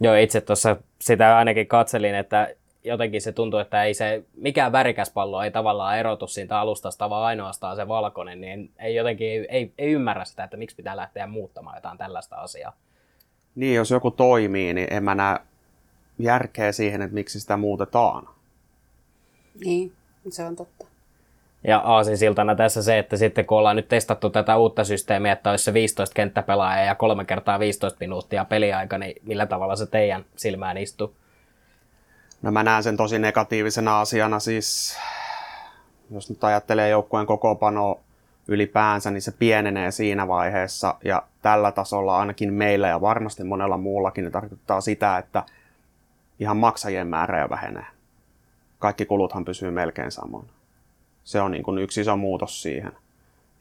Joo, 0.00 0.14
itse 0.14 0.40
tuossa 0.40 0.76
sitä 1.00 1.36
ainakin 1.36 1.66
katselin, 1.66 2.14
että 2.14 2.54
jotenkin 2.86 3.22
se 3.22 3.32
tuntuu, 3.32 3.60
että 3.60 3.84
ei 3.84 3.94
se, 3.94 4.22
mikään 4.36 4.72
värikäs 4.72 5.10
pallo 5.10 5.42
ei 5.42 5.50
tavallaan 5.50 5.98
erotu 5.98 6.26
siitä 6.26 6.60
alustasta, 6.60 7.10
vaan 7.10 7.26
ainoastaan 7.26 7.76
se 7.76 7.88
valkoinen, 7.88 8.40
niin 8.40 8.70
ei 8.78 8.94
jotenkin, 8.94 9.28
ei, 9.28 9.46
ei, 9.48 9.72
ei 9.78 9.92
ymmärrä 9.92 10.24
sitä, 10.24 10.44
että 10.44 10.56
miksi 10.56 10.76
pitää 10.76 10.96
lähteä 10.96 11.26
muuttamaan 11.26 11.76
jotain 11.76 11.98
tällaista 11.98 12.36
asiaa. 12.36 12.72
Niin, 13.54 13.74
jos 13.74 13.90
joku 13.90 14.10
toimii, 14.10 14.74
niin 14.74 14.88
en 14.90 15.04
mä 15.04 15.14
näe 15.14 15.38
järkeä 16.18 16.72
siihen, 16.72 17.02
että 17.02 17.14
miksi 17.14 17.40
sitä 17.40 17.56
muutetaan. 17.56 18.28
Niin, 19.64 19.92
se 20.28 20.44
on 20.44 20.56
totta. 20.56 20.86
Ja 21.64 21.78
aasinsiltana 21.78 22.54
tässä 22.54 22.82
se, 22.82 22.98
että 22.98 23.16
sitten 23.16 23.46
kun 23.46 23.58
ollaan 23.58 23.76
nyt 23.76 23.88
testattu 23.88 24.30
tätä 24.30 24.56
uutta 24.56 24.84
systeemiä, 24.84 25.32
että 25.32 25.50
olisi 25.50 25.64
se 25.64 25.74
15 25.74 26.14
kenttäpelaajaa 26.14 26.84
ja 26.84 26.94
kolme 26.94 27.24
kertaa 27.24 27.58
15 27.58 27.96
minuuttia 28.00 28.44
peliaika, 28.44 28.98
niin 28.98 29.22
millä 29.22 29.46
tavalla 29.46 29.76
se 29.76 29.86
teidän 29.86 30.24
silmään 30.36 30.78
istuu? 30.78 31.14
No 32.42 32.50
mä 32.50 32.62
näen 32.62 32.82
sen 32.82 32.96
tosi 32.96 33.18
negatiivisena 33.18 34.00
asiana, 34.00 34.40
siis 34.40 34.98
jos 36.10 36.30
nyt 36.30 36.44
ajattelee 36.44 36.88
joukkueen 36.88 37.26
kokoopano 37.26 38.00
ylipäänsä, 38.48 39.10
niin 39.10 39.22
se 39.22 39.32
pienenee 39.32 39.90
siinä 39.90 40.28
vaiheessa 40.28 40.94
ja 41.04 41.22
tällä 41.42 41.72
tasolla 41.72 42.18
ainakin 42.18 42.52
meillä 42.52 42.88
ja 42.88 43.00
varmasti 43.00 43.44
monella 43.44 43.76
muullakin 43.76 44.24
ne 44.24 44.30
tarkoittaa 44.30 44.80
sitä, 44.80 45.18
että 45.18 45.42
ihan 46.40 46.56
maksajien 46.56 47.06
määrä 47.06 47.40
jo 47.40 47.50
vähenee. 47.50 47.86
Kaikki 48.78 49.04
kuluthan 49.04 49.44
pysyy 49.44 49.70
melkein 49.70 50.12
samoin. 50.12 50.46
Se 51.24 51.40
on 51.40 51.50
niin 51.50 51.62
kuin 51.62 51.78
yksi 51.78 52.00
iso 52.00 52.16
muutos 52.16 52.62
siihen. 52.62 52.92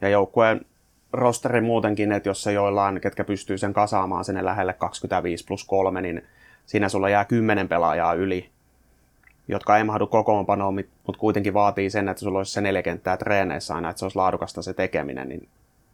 Ja 0.01 0.09
joukkueen 0.09 0.65
rosteri 1.13 1.61
muutenkin, 1.61 2.11
että 2.11 2.29
jos 2.29 2.43
se 2.43 2.53
joillain, 2.53 3.01
ketkä 3.01 3.23
pystyy 3.23 3.57
sen 3.57 3.73
kasaamaan 3.73 4.25
sinne 4.25 4.45
lähelle 4.45 4.73
25 4.73 5.45
plus 5.45 5.65
3, 5.65 6.01
niin 6.01 6.25
siinä 6.65 6.89
sulla 6.89 7.09
jää 7.09 7.25
10 7.25 7.67
pelaajaa 7.67 8.13
yli, 8.13 8.49
jotka 9.47 9.77
ei 9.77 9.83
mahdu 9.83 10.07
kokoonpanoon, 10.07 10.73
mutta 10.73 11.19
kuitenkin 11.19 11.53
vaatii 11.53 11.89
sen, 11.89 12.09
että 12.09 12.21
sulla 12.21 12.37
olisi 12.37 12.51
se 12.51 12.61
neljä 12.61 12.83
kenttää 12.83 13.17
treeneissä 13.17 13.75
aina, 13.75 13.89
että 13.89 13.99
se 13.99 14.05
olisi 14.05 14.17
laadukasta 14.17 14.61
se 14.61 14.73
tekeminen, 14.73 15.29
niin 15.29 15.47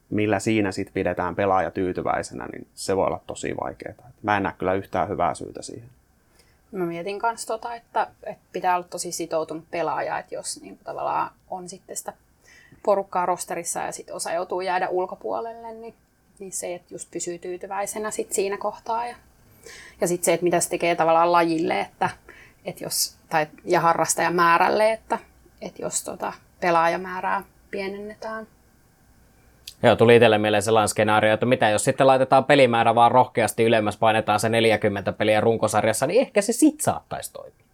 millä 0.10 0.40
siinä 0.40 0.72
sitten 0.72 0.94
pidetään 0.94 1.36
pelaaja 1.36 1.72
tyytyväisenä, 1.72 2.48
niin 2.52 2.68
se 2.76 2.96
voi 2.96 3.08
olla 3.08 3.20
tosi 3.28 3.56
vaikeaa. 3.64 4.12
Mä 4.24 4.38
en 4.38 4.44
näe 4.44 4.54
kyllä 4.58 4.74
yhtään 4.74 5.10
hyvää 5.10 5.34
syytä 5.34 5.62
siihen. 5.62 5.90
Mä 6.72 6.86
mietin 6.86 7.20
myös 7.24 7.46
tota, 7.46 7.76
että, 7.76 8.08
että 8.24 8.44
pitää 8.52 8.76
olla 8.76 8.88
tosi 8.90 9.12
sitoutunut 9.12 9.64
pelaaja, 9.72 10.20
että 10.20 10.36
jos 10.36 10.62
niin 10.62 10.80
tavallaan 10.84 11.32
on 11.50 11.70
sitten 11.70 11.98
sitä 11.98 12.14
porukkaa 12.84 13.26
rosterissa 13.26 13.80
ja 13.80 13.92
sitten 13.92 14.16
osa 14.16 14.34
joutuu 14.34 14.62
jäädä 14.62 14.90
ulkopuolelle, 14.90 15.74
niin, 15.74 15.94
niin 16.40 16.52
se, 16.52 16.76
että 16.76 16.94
just 16.94 17.12
pysyy 17.12 17.40
tyytyväisenä 17.40 18.12
sit 18.12 18.34
siinä 18.34 18.58
kohtaa. 18.58 19.08
Ja, 19.08 19.16
ja 20.02 20.08
sitten 20.08 20.26
se, 20.26 20.34
että 20.34 20.44
mitä 20.44 20.60
se 20.60 20.70
tekee 20.70 20.96
tavallaan 20.96 21.32
lajille, 21.32 21.80
että, 21.80 22.10
että 22.66 22.84
jos, 22.84 23.18
tai, 23.30 23.48
ja 23.66 23.80
harrastajamäärälle, 23.80 24.92
että, 24.92 25.20
että 25.62 25.82
jos 25.82 26.04
tota, 26.04 26.34
pelaajamäärää 26.60 27.44
pienennetään. 27.72 28.48
Joo, 29.84 29.96
tuli 29.96 30.16
itselle 30.16 30.38
mieleen 30.38 30.64
sellainen 30.64 30.90
skenaario, 30.90 31.34
että 31.34 31.46
mitä 31.46 31.70
jos 31.70 31.84
sitten 31.84 32.08
laitetaan 32.08 32.46
pelimäärä 32.46 32.96
vaan 32.96 33.12
rohkeasti 33.12 33.64
ylemmäs, 33.64 33.98
painetaan 33.98 34.40
se 34.40 34.50
40 34.50 35.12
peliä 35.12 35.42
runkosarjassa, 35.42 36.08
niin 36.08 36.22
ehkä 36.22 36.42
se 36.42 36.54
sit 36.54 36.82
saattaisi 36.82 37.34
toimia. 37.34 37.66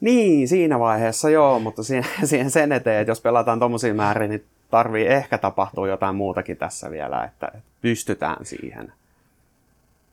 Niin, 0.00 0.48
siinä 0.48 0.78
vaiheessa 0.78 1.30
joo, 1.30 1.58
mutta 1.58 1.82
siihen, 1.88 2.10
siihen 2.24 2.50
sen 2.50 2.72
eteen, 2.72 3.00
että 3.00 3.10
jos 3.10 3.20
pelataan 3.20 3.58
tuommoisia 3.58 3.94
määriä, 3.94 4.28
niin 4.28 4.46
tarvii 4.70 5.06
ehkä 5.06 5.38
tapahtua 5.38 5.88
jotain 5.88 6.16
muutakin 6.16 6.56
tässä 6.56 6.90
vielä, 6.90 7.24
että 7.24 7.52
pystytään 7.80 8.46
siihen. 8.46 8.92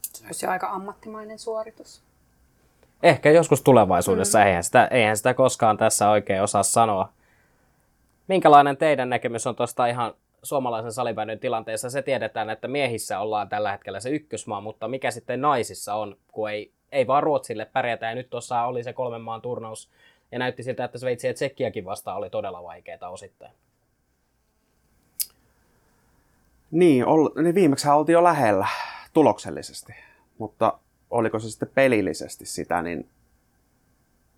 Se 0.02 0.26
olisi 0.26 0.46
aika 0.46 0.70
ammattimainen 0.70 1.40
suoritus. 1.40 2.04
Ehkä 3.04 3.32
joskus 3.32 3.62
tulevaisuudessa, 3.62 4.40
mm. 4.40 4.46
eihän, 4.46 4.64
sitä, 4.64 4.88
eihän 4.92 5.18
sitä 5.18 5.34
koskaan 5.34 5.78
tässä 5.78 6.10
oikein 6.10 6.42
osaa 6.42 6.64
sanoa. 6.64 7.10
Minkälainen 8.28 8.78
teidän 8.78 9.10
näkemys 9.10 9.48
on 9.48 9.56
tuosta 9.56 9.88
ihan 9.88 10.14
suomalaisen 10.44 10.92
salibändyn 10.92 11.40
tilanteessa. 11.40 11.90
Se 11.90 12.02
tiedetään, 12.02 12.50
että 12.50 12.68
miehissä 12.68 13.20
ollaan 13.20 13.50
tällä 13.50 13.72
hetkellä 13.72 14.00
se 14.00 14.10
ykkösmaa, 14.10 14.62
mutta 14.62 14.88
mikä 14.88 15.12
sitten 15.12 15.42
naisissa 15.42 15.96
on, 15.96 16.18
kun 16.32 16.50
ei, 16.50 16.72
ei 16.92 17.08
vaan 17.08 17.24
Ruotsille 17.24 17.66
pärjätä. 17.66 18.10
Ja 18.10 18.16
nyt 18.16 18.30
tuossa 18.30 18.64
oli 18.64 18.84
se 18.84 18.94
kolmen 18.94 19.22
maan 19.22 19.42
turnaus 19.42 19.90
ja 20.32 20.40
näytti 20.40 20.64
siltä, 20.64 20.84
että 20.84 20.98
Sveitsi 20.98 21.28
ja 21.28 21.34
Tsekkiäkin 21.34 21.86
vastaan 21.86 22.18
oli 22.18 22.30
todella 22.30 22.64
vaikeita 22.64 23.10
osittain. 23.10 23.52
Niin, 26.72 27.06
ol, 27.06 27.30
niin 27.44 27.56
viimeksi 27.56 27.90
oltiin 27.90 28.14
jo 28.14 28.24
lähellä 28.24 28.68
tuloksellisesti, 29.14 29.94
mutta 30.38 30.74
oliko 31.12 31.40
se 31.40 31.50
sitten 31.50 31.72
pelillisesti 31.76 32.46
sitä, 32.46 32.82
niin 32.82 33.10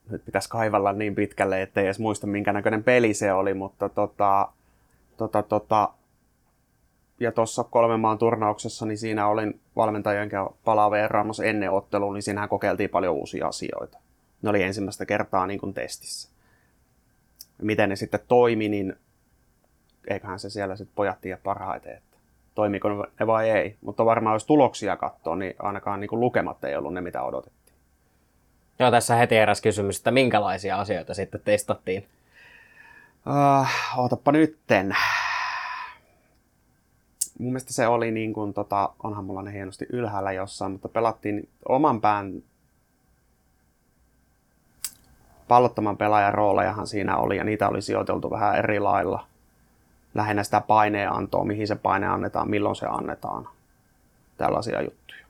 nyt 0.09 0.25
pitäisi 0.25 0.49
kaivalla 0.49 0.93
niin 0.93 1.15
pitkälle, 1.15 1.61
ettei 1.61 1.85
edes 1.85 1.99
muista 1.99 2.27
minkä 2.27 2.53
näköinen 2.53 2.83
peli 2.83 3.13
se 3.13 3.33
oli, 3.33 3.53
mutta 3.53 3.89
tota, 3.89 4.49
tota, 5.17 5.43
tota, 5.43 5.89
ja 7.19 7.31
tuossa 7.31 7.63
kolmen 7.63 7.99
maan 7.99 8.17
turnauksessa, 8.17 8.85
niin 8.85 8.97
siinä 8.97 9.27
olin 9.27 9.59
valmentajien 9.75 10.29
palaveeraamassa 10.63 11.43
ennen 11.43 11.71
ottelua, 11.71 12.13
niin 12.13 12.23
siinähän 12.23 12.49
kokeiltiin 12.49 12.89
paljon 12.89 13.15
uusia 13.15 13.47
asioita. 13.47 13.97
Ne 14.41 14.49
oli 14.49 14.63
ensimmäistä 14.63 15.05
kertaa 15.05 15.47
niin 15.47 15.59
kuin 15.59 15.73
testissä. 15.73 16.29
Miten 17.61 17.89
ne 17.89 17.95
sitten 17.95 18.19
toimi, 18.27 18.69
niin 18.69 18.95
eiköhän 20.07 20.39
se 20.39 20.49
siellä 20.49 20.75
sitten 20.75 20.95
pojat 20.95 21.21
tiedä 21.21 21.39
parhaiten, 21.43 21.97
että 21.97 22.12
toimiko 22.55 22.89
ne 23.19 23.27
vai 23.27 23.49
ei. 23.49 23.77
Mutta 23.81 24.05
varmaan 24.05 24.35
jos 24.35 24.45
tuloksia 24.45 24.97
katsoo, 24.97 25.35
niin 25.35 25.55
ainakaan 25.59 25.99
niin 25.99 26.09
kuin 26.09 26.19
lukemat 26.19 26.63
ei 26.63 26.75
ollut 26.75 26.93
ne, 26.93 27.01
mitä 27.01 27.23
odotettiin. 27.23 27.75
Joo, 28.79 28.91
tässä 28.91 29.15
heti 29.15 29.37
eräs 29.37 29.61
kysymys, 29.61 29.97
että 29.97 30.11
minkälaisia 30.11 30.79
asioita 30.79 31.13
sitten 31.13 31.41
testattiin? 31.45 32.07
Uh, 33.27 33.67
ootappa 33.97 34.31
nytten. 34.31 34.95
Mun 37.39 37.51
mielestä 37.51 37.73
se 37.73 37.87
oli 37.87 38.11
niin 38.11 38.33
kuin, 38.33 38.53
tota, 38.53 38.89
onhan 39.03 39.25
mulla 39.25 39.41
ne 39.41 39.53
hienosti 39.53 39.85
ylhäällä 39.93 40.31
jossain, 40.31 40.71
mutta 40.71 40.89
pelattiin 40.89 41.49
oman 41.69 42.01
pään 42.01 42.43
pallottoman 45.47 45.97
pelaajan 45.97 46.33
roolejahan 46.33 46.87
siinä 46.87 47.17
oli, 47.17 47.37
ja 47.37 47.43
niitä 47.43 47.69
oli 47.69 47.81
sijoiteltu 47.81 48.31
vähän 48.31 48.55
eri 48.55 48.79
lailla. 48.79 49.27
Lähinnä 50.15 50.43
sitä 50.43 50.61
paineantoa, 50.61 51.45
mihin 51.45 51.67
se 51.67 51.75
paine 51.75 52.07
annetaan, 52.07 52.49
milloin 52.49 52.75
se 52.75 52.85
annetaan. 52.85 53.49
Tällaisia 54.37 54.81
juttuja. 54.81 55.25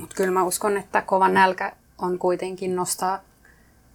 Mutta 0.00 0.16
kyllä 0.16 0.30
mä 0.30 0.42
uskon, 0.42 0.76
että 0.76 1.02
kova 1.02 1.28
nälkä 1.28 1.72
on 1.98 2.18
kuitenkin 2.18 2.76
nostaa 2.76 3.20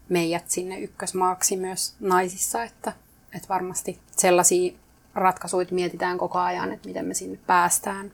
meidät 0.10 0.50
sinne 0.50 0.80
ykkösmaaksi 0.80 1.58
myös 1.58 1.96
naisissa, 2.00 2.64
että, 2.64 2.94
että 3.36 3.48
varmasti 3.50 4.00
sellaisia 4.12 4.74
ratkaisuja 5.16 5.68
mietitään 5.72 6.18
koko 6.18 6.40
ajan, 6.40 6.72
että 6.72 6.88
miten 6.88 7.06
me 7.06 7.14
sinne 7.14 7.40
päästään. 7.48 8.12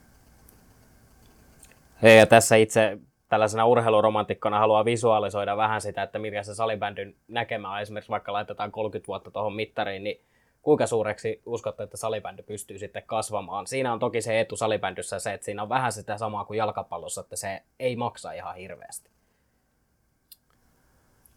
Ja 2.19 2.25
tässä 2.25 2.55
itse 2.55 2.99
tällaisena 3.33 3.65
urheiluromantikkona 3.65 4.59
haluaa 4.59 4.85
visualisoida 4.85 5.57
vähän 5.57 5.81
sitä, 5.81 6.03
että 6.03 6.19
mikä 6.19 6.43
se 6.43 6.55
salibändyn 6.55 7.15
näkemä 7.27 7.71
on. 7.71 7.81
Esimerkiksi 7.81 8.11
vaikka 8.11 8.33
laitetaan 8.33 8.71
30 8.71 9.07
vuotta 9.07 9.31
tuohon 9.31 9.55
mittariin, 9.55 10.03
niin 10.03 10.21
kuinka 10.61 10.87
suureksi 10.87 11.41
uskotte, 11.45 11.83
että 11.83 11.97
salibändy 11.97 12.43
pystyy 12.43 12.79
sitten 12.79 13.03
kasvamaan? 13.05 13.67
Siinä 13.67 13.93
on 13.93 13.99
toki 13.99 14.21
se 14.21 14.39
etu 14.39 14.55
salibändyssä 14.55 15.19
se, 15.19 15.33
että 15.33 15.45
siinä 15.45 15.61
on 15.61 15.69
vähän 15.69 15.91
sitä 15.91 16.17
samaa 16.17 16.45
kuin 16.45 16.57
jalkapallossa, 16.57 17.21
että 17.21 17.35
se 17.35 17.63
ei 17.79 17.95
maksa 17.95 18.31
ihan 18.31 18.55
hirveästi. 18.55 19.09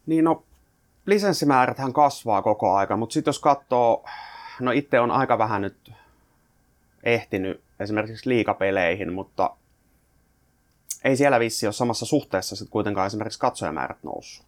Niin 0.05 0.23
no, 0.23 0.43
lisenssimääräthän 1.05 1.93
kasvaa 1.93 2.41
koko 2.41 2.75
aika, 2.75 2.97
mutta 2.97 3.13
sitten 3.13 3.29
jos 3.29 3.39
katsoo, 3.39 4.05
no 4.59 4.71
itse 4.71 4.99
on 4.99 5.11
aika 5.11 5.37
vähän 5.37 5.61
nyt 5.61 5.91
ehtinyt 7.03 7.61
esimerkiksi 7.79 8.29
liikapeleihin, 8.29 9.13
mutta 9.13 9.49
ei 11.07 11.17
siellä 11.17 11.39
vissi 11.39 11.67
ole 11.67 11.73
samassa 11.73 12.05
suhteessa 12.05 12.55
sitten 12.55 12.71
kuitenkaan 12.71 13.07
esimerkiksi 13.07 13.39
katsojamäärät 13.39 13.97
noussut. 14.03 14.45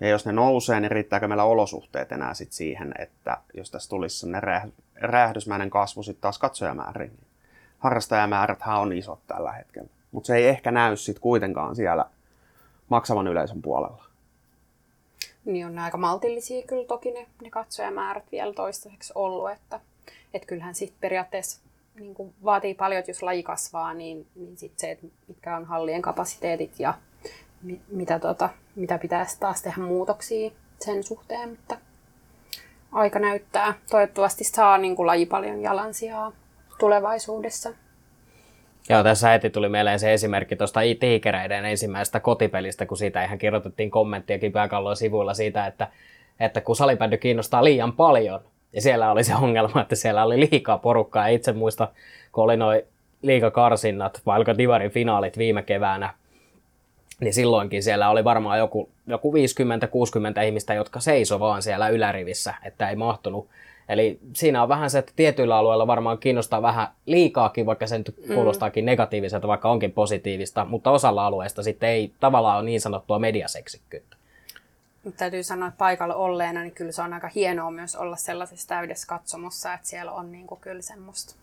Ja 0.00 0.08
jos 0.08 0.26
ne 0.26 0.32
nousee, 0.32 0.80
niin 0.80 0.90
riittääkö 0.90 1.28
meillä 1.28 1.44
olosuhteet 1.44 2.12
enää 2.12 2.34
sit 2.34 2.52
siihen, 2.52 2.94
että 2.98 3.36
jos 3.54 3.70
tässä 3.70 3.88
tulisi 3.88 4.18
sellainen 4.18 4.72
räjähdysmäinen 4.94 5.70
kasvu 5.70 6.02
sitten 6.02 6.20
taas 6.20 6.38
katsojamääriin. 6.38 7.10
Niin 7.10 7.26
harrastajamääräthän 7.78 8.80
on 8.80 8.92
isot 8.92 9.20
tällä 9.26 9.52
hetkellä. 9.52 9.88
Mutta 10.12 10.26
se 10.26 10.36
ei 10.36 10.48
ehkä 10.48 10.70
näy 10.70 10.96
sitten 10.96 11.22
kuitenkaan 11.22 11.76
siellä 11.76 12.06
maksavan 12.88 13.26
yleisön 13.26 13.62
puolella. 13.62 14.04
Niin 15.44 15.66
on 15.66 15.78
aika 15.78 15.98
maltillisia 15.98 16.66
kyllä 16.66 16.86
toki 16.86 17.10
ne, 17.10 17.26
ne 17.42 17.50
katsojamäärät 17.50 18.24
vielä 18.32 18.52
toistaiseksi 18.52 19.12
ollut, 19.14 19.50
että 19.50 19.80
et 20.34 20.46
kyllähän 20.46 20.74
sitten 20.74 21.00
periaatteessa 21.00 21.60
niin 22.00 22.14
kuin 22.14 22.34
vaatii 22.44 22.74
paljon, 22.74 22.98
että 22.98 23.10
jos 23.10 23.22
laji 23.22 23.42
kasvaa, 23.42 23.94
niin, 23.94 24.26
niin 24.34 24.56
sit 24.56 24.72
se, 24.76 24.90
että 24.90 25.06
mitkä 25.28 25.56
on 25.56 25.64
hallien 25.64 26.02
kapasiteetit 26.02 26.80
ja 26.80 26.94
mi, 27.62 27.80
mitä, 27.88 28.18
tota, 28.18 28.48
mitä 28.76 28.98
pitäisi 28.98 29.40
taas 29.40 29.62
tehdä 29.62 29.82
muutoksia 29.82 30.50
sen 30.80 31.04
suhteen, 31.04 31.48
mutta 31.48 31.76
aika 32.92 33.18
näyttää. 33.18 33.74
Toivottavasti 33.90 34.44
saa 34.44 34.78
niin 34.78 34.96
kuin 34.96 35.06
laji 35.06 35.26
paljon 35.26 35.62
jalansijaa 35.62 36.32
tulevaisuudessa. 36.78 37.72
Joo, 38.88 39.02
tässä 39.02 39.28
heti 39.28 39.50
tuli 39.50 39.68
mieleen 39.68 40.00
se 40.00 40.12
esimerkki 40.12 40.56
tuosta 40.56 40.80
tiikereiden 41.00 41.64
ensimmäisestä 41.64 42.20
kotipelistä, 42.20 42.86
kun 42.86 42.96
siitä 42.96 43.24
ihan 43.24 43.38
kirjoitettiin 43.38 43.90
kommenttiakin 43.90 44.52
pääkalloon 44.52 44.96
sivuilla 44.96 45.34
siitä, 45.34 45.66
että, 45.66 45.88
että 46.40 46.60
kun 46.60 46.76
salibändy 46.76 47.16
kiinnostaa 47.16 47.64
liian 47.64 47.92
paljon, 47.92 48.40
ja 48.72 48.80
siellä 48.80 49.10
oli 49.10 49.24
se 49.24 49.34
ongelma, 49.34 49.80
että 49.80 49.94
siellä 49.94 50.24
oli 50.24 50.40
liikaa 50.50 50.78
porukkaa. 50.78 51.28
Ja 51.28 51.34
itse 51.34 51.52
muista, 51.52 51.88
kun 52.32 52.44
oli 52.44 52.56
noin 52.56 52.82
liikakarsinnat, 53.22 54.20
vai 54.26 54.36
oliko 54.36 54.58
Divarin 54.58 54.90
finaalit 54.90 55.38
viime 55.38 55.62
keväänä, 55.62 56.14
niin 57.20 57.34
silloinkin 57.34 57.82
siellä 57.82 58.10
oli 58.10 58.24
varmaan 58.24 58.58
joku, 58.58 58.88
joku 59.06 59.32
50-60 59.32 60.42
ihmistä, 60.46 60.74
jotka 60.74 61.00
seisoi 61.00 61.40
vaan 61.40 61.62
siellä 61.62 61.88
ylärivissä, 61.88 62.54
että 62.64 62.90
ei 62.90 62.96
mahtunut. 62.96 63.48
Eli 63.88 64.18
siinä 64.32 64.62
on 64.62 64.68
vähän 64.68 64.90
se, 64.90 64.98
että 64.98 65.12
tietyillä 65.16 65.56
alueilla 65.56 65.86
varmaan 65.86 66.18
kiinnostaa 66.18 66.62
vähän 66.62 66.88
liikaakin, 67.06 67.66
vaikka 67.66 67.86
se 67.86 67.98
nyt 67.98 68.14
mm. 68.28 68.34
kuulostaakin 68.34 68.84
mm. 68.84 68.86
negatiiviselta, 68.86 69.48
vaikka 69.48 69.70
onkin 69.70 69.92
positiivista, 69.92 70.64
mutta 70.64 70.90
osalla 70.90 71.26
alueista 71.26 71.62
sitten 71.62 71.88
ei 71.88 72.12
tavallaan 72.20 72.56
ole 72.56 72.64
niin 72.64 72.80
sanottua 72.80 73.18
mediaseksikkyyttä. 73.18 74.15
Mutta 75.06 75.18
täytyy 75.18 75.42
sanoa, 75.42 75.68
että 75.68 75.78
paikalla 75.78 76.14
olleena, 76.14 76.62
niin 76.62 76.72
kyllä 76.72 76.92
se 76.92 77.02
on 77.02 77.12
aika 77.12 77.30
hienoa 77.34 77.70
myös 77.70 77.96
olla 77.96 78.16
sellaisessa 78.16 78.68
täydessä 78.68 79.06
katsomossa, 79.06 79.74
että 79.74 79.88
siellä 79.88 80.12
on 80.12 80.32
niin 80.32 80.46
kuin 80.46 80.60
kyllä 80.60 80.82
semmoista 80.82 81.34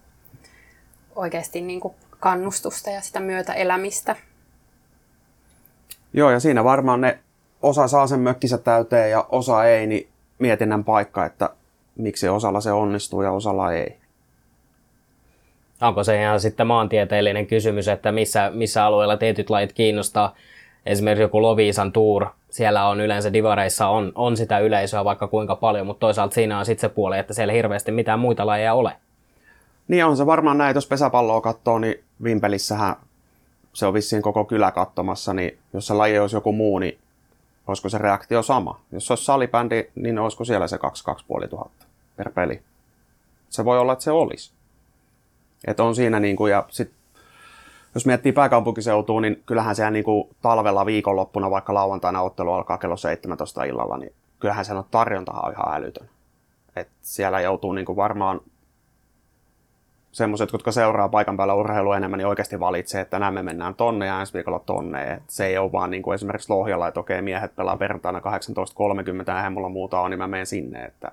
oikeasti 1.15 1.61
niin 1.61 1.79
kuin 1.79 1.93
kannustusta 2.19 2.89
ja 2.89 3.01
sitä 3.01 3.19
myötä 3.19 3.53
elämistä. 3.53 4.15
Joo, 6.13 6.31
ja 6.31 6.39
siinä 6.39 6.63
varmaan 6.63 7.01
ne 7.01 7.19
osa 7.61 7.87
saa 7.87 8.07
sen 8.07 8.19
mökkinsä 8.19 8.57
täyteen 8.57 9.11
ja 9.11 9.25
osa 9.29 9.65
ei, 9.65 9.87
niin 9.87 10.09
mietinnän 10.39 10.83
paikka, 10.83 11.25
että 11.25 11.49
miksi 11.95 12.29
osalla 12.29 12.61
se 12.61 12.71
onnistuu 12.71 13.21
ja 13.21 13.31
osalla 13.31 13.73
ei. 13.73 13.97
Onko 15.81 16.03
se 16.03 16.21
ihan 16.21 16.39
sitten 16.39 16.67
maantieteellinen 16.67 17.47
kysymys, 17.47 17.87
että 17.87 18.11
missä, 18.11 18.51
missä 18.53 18.85
alueella 18.85 19.17
tietyt 19.17 19.49
lajit 19.49 19.73
kiinnostaa? 19.73 20.35
Esimerkiksi 20.85 21.21
joku 21.21 21.41
Loviisan 21.41 21.91
Tour, 21.91 22.25
siellä 22.49 22.87
on 22.87 23.01
yleensä 23.01 23.33
divareissa 23.33 23.87
on, 23.87 24.11
on 24.15 24.37
sitä 24.37 24.59
yleisöä 24.59 25.05
vaikka 25.05 25.27
kuinka 25.27 25.55
paljon, 25.55 25.87
mutta 25.87 25.99
toisaalta 25.99 26.33
siinä 26.33 26.59
on 26.59 26.65
sitten 26.65 26.89
se 26.89 26.93
puoli, 26.93 27.19
että 27.19 27.33
siellä 27.33 27.53
hirveästi 27.53 27.91
mitään 27.91 28.19
muita 28.19 28.45
lajeja 28.45 28.73
ole. 28.73 28.95
Niin 29.87 30.05
on 30.05 30.17
se 30.17 30.25
varmaan 30.25 30.57
näin, 30.57 30.75
jos 30.75 30.87
pesäpalloa 30.87 31.41
katsoo, 31.41 31.79
niin 31.79 32.03
Vimpelissähän 32.23 32.95
se 33.73 33.85
on 33.85 33.93
vissiin 33.93 34.21
koko 34.21 34.45
kylä 34.45 34.71
katsomassa, 34.71 35.33
niin 35.33 35.57
jos 35.73 35.87
se 35.87 35.93
laji 35.93 36.19
olisi 36.19 36.35
joku 36.35 36.51
muu, 36.51 36.79
niin 36.79 36.99
olisiko 37.67 37.89
se 37.89 37.97
reaktio 37.97 38.43
sama? 38.43 38.79
Jos 38.91 39.07
se 39.07 39.13
olisi 39.13 39.25
salibändi, 39.25 39.85
niin 39.95 40.19
olisiko 40.19 40.45
siellä 40.45 40.67
se 40.67 40.77
2-2,5 41.57 41.69
per 42.15 42.31
peli? 42.31 42.61
Se 43.49 43.65
voi 43.65 43.79
olla, 43.79 43.93
että 43.93 44.03
se 44.03 44.11
olisi. 44.11 44.51
Että 45.67 45.83
on 45.83 45.95
siinä 45.95 46.19
niin 46.19 46.35
kuin, 46.35 46.51
ja 46.51 46.65
sit, 46.69 46.91
jos 47.95 48.05
miettii 48.05 48.31
pääkaupunkiseutua, 48.31 49.21
niin 49.21 49.43
kyllähän 49.45 49.75
siellä 49.75 49.91
niin 49.91 50.03
kuin 50.03 50.29
talvella 50.41 50.85
viikonloppuna, 50.85 51.51
vaikka 51.51 51.73
lauantaina 51.73 52.21
ottelu 52.21 52.53
alkaa 52.53 52.77
kello 52.77 52.97
17 52.97 53.63
illalla, 53.63 53.97
niin 53.97 54.13
kyllähän 54.39 54.65
sen 54.65 54.77
on 54.77 54.85
tarjontahan 54.91 55.45
on 55.45 55.51
ihan 55.51 55.75
älytön. 55.75 56.09
Et 56.75 56.87
siellä 57.01 57.41
joutuu 57.41 57.73
niin 57.73 57.85
kuin 57.85 57.95
varmaan 57.95 58.41
semmoiset, 60.11 60.53
jotka 60.53 60.71
seuraa 60.71 61.09
paikan 61.09 61.37
päällä 61.37 61.53
urheilua 61.53 61.97
enemmän, 61.97 62.17
niin 62.17 62.27
oikeasti 62.27 62.59
valitsee, 62.59 63.01
että 63.01 63.19
nämä 63.19 63.31
me 63.31 63.43
mennään 63.43 63.75
tonne 63.75 64.05
ja 64.05 64.19
ensi 64.19 64.33
viikolla 64.33 64.59
tonne. 64.59 65.13
Et 65.13 65.23
se 65.27 65.45
ei 65.45 65.57
ole 65.57 65.71
vaan 65.71 65.91
niin 65.91 66.03
kuin 66.03 66.15
esimerkiksi 66.15 66.49
Lohjalla, 66.49 66.87
että 66.87 66.99
okei, 66.99 67.21
miehet 67.21 67.55
pelaa 67.55 67.77
perjantaina 67.77 68.19
18.30 68.19 69.43
ja 69.43 69.49
mulla 69.49 69.69
muuta 69.69 69.99
on, 69.99 70.09
niin 70.09 70.17
mä 70.17 70.27
menen 70.27 70.45
sinne. 70.45 70.85
Että 70.85 71.11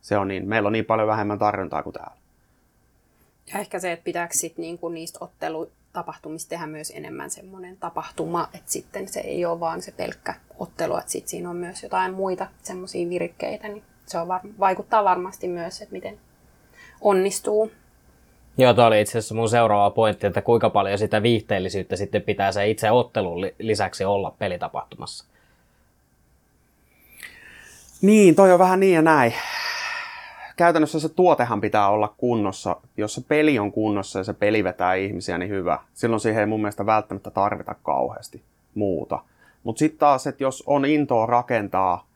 se 0.00 0.18
on 0.18 0.28
niin, 0.28 0.48
meillä 0.48 0.66
on 0.66 0.72
niin 0.72 0.84
paljon 0.84 1.08
vähemmän 1.08 1.38
tarjontaa 1.38 1.82
kuin 1.82 1.92
täällä. 1.92 2.16
Ja 3.52 3.60
ehkä 3.60 3.78
se, 3.78 3.92
että 3.92 4.04
pitääkö 4.04 4.34
sit 4.34 4.58
niinku 4.58 4.88
niistä 4.88 5.18
ottelutapahtumista 5.94 6.48
tehdä 6.48 6.66
myös 6.66 6.92
enemmän 6.94 7.30
semmoinen 7.30 7.76
tapahtuma, 7.76 8.48
että 8.54 8.72
sitten 8.72 9.08
se 9.08 9.20
ei 9.20 9.44
ole 9.44 9.60
vaan 9.60 9.82
se 9.82 9.92
pelkkä 9.92 10.34
ottelu, 10.58 10.96
että 10.96 11.10
sitten 11.10 11.28
siinä 11.30 11.50
on 11.50 11.56
myös 11.56 11.82
jotain 11.82 12.14
muita 12.14 12.46
semmoisia 12.62 13.08
virikkeitä, 13.08 13.68
niin 13.68 13.82
se 14.06 14.18
on 14.18 14.28
var- 14.28 14.40
vaikuttaa 14.60 15.04
varmasti 15.04 15.48
myös, 15.48 15.82
että 15.82 15.92
miten 15.92 16.18
onnistuu. 17.00 17.70
Joo, 18.58 18.74
tuo 18.74 18.84
oli 18.84 19.00
itse 19.00 19.18
asiassa 19.18 19.34
mun 19.34 19.48
seuraava 19.48 19.90
pointti, 19.90 20.26
että 20.26 20.42
kuinka 20.42 20.70
paljon 20.70 20.98
sitä 20.98 21.22
viihteellisyyttä 21.22 21.96
sitten 21.96 22.22
pitää 22.22 22.52
se 22.52 22.68
itse 22.70 22.90
ottelun 22.90 23.50
lisäksi 23.58 24.04
olla 24.04 24.34
pelitapahtumassa. 24.38 25.24
Niin, 28.02 28.34
toi 28.34 28.52
on 28.52 28.58
vähän 28.58 28.80
niin 28.80 28.94
ja 28.94 29.02
näin. 29.02 29.34
Käytännössä 30.56 31.00
se 31.00 31.08
tuotehan 31.08 31.60
pitää 31.60 31.88
olla 31.88 32.14
kunnossa. 32.16 32.76
Jos 32.96 33.14
se 33.14 33.20
peli 33.28 33.58
on 33.58 33.72
kunnossa 33.72 34.18
ja 34.18 34.24
se 34.24 34.32
peli 34.32 34.64
vetää 34.64 34.94
ihmisiä, 34.94 35.38
niin 35.38 35.50
hyvä. 35.50 35.78
Silloin 35.94 36.20
siihen 36.20 36.40
ei 36.40 36.46
mun 36.46 36.60
mielestä 36.60 36.86
välttämättä 36.86 37.30
tarvita 37.30 37.74
kauheasti 37.82 38.42
muuta. 38.74 39.18
Mutta 39.64 39.78
sitten 39.78 39.98
taas, 39.98 40.26
että 40.26 40.42
jos 40.42 40.62
on 40.66 40.84
intoa 40.84 41.26
rakentaa 41.26 42.06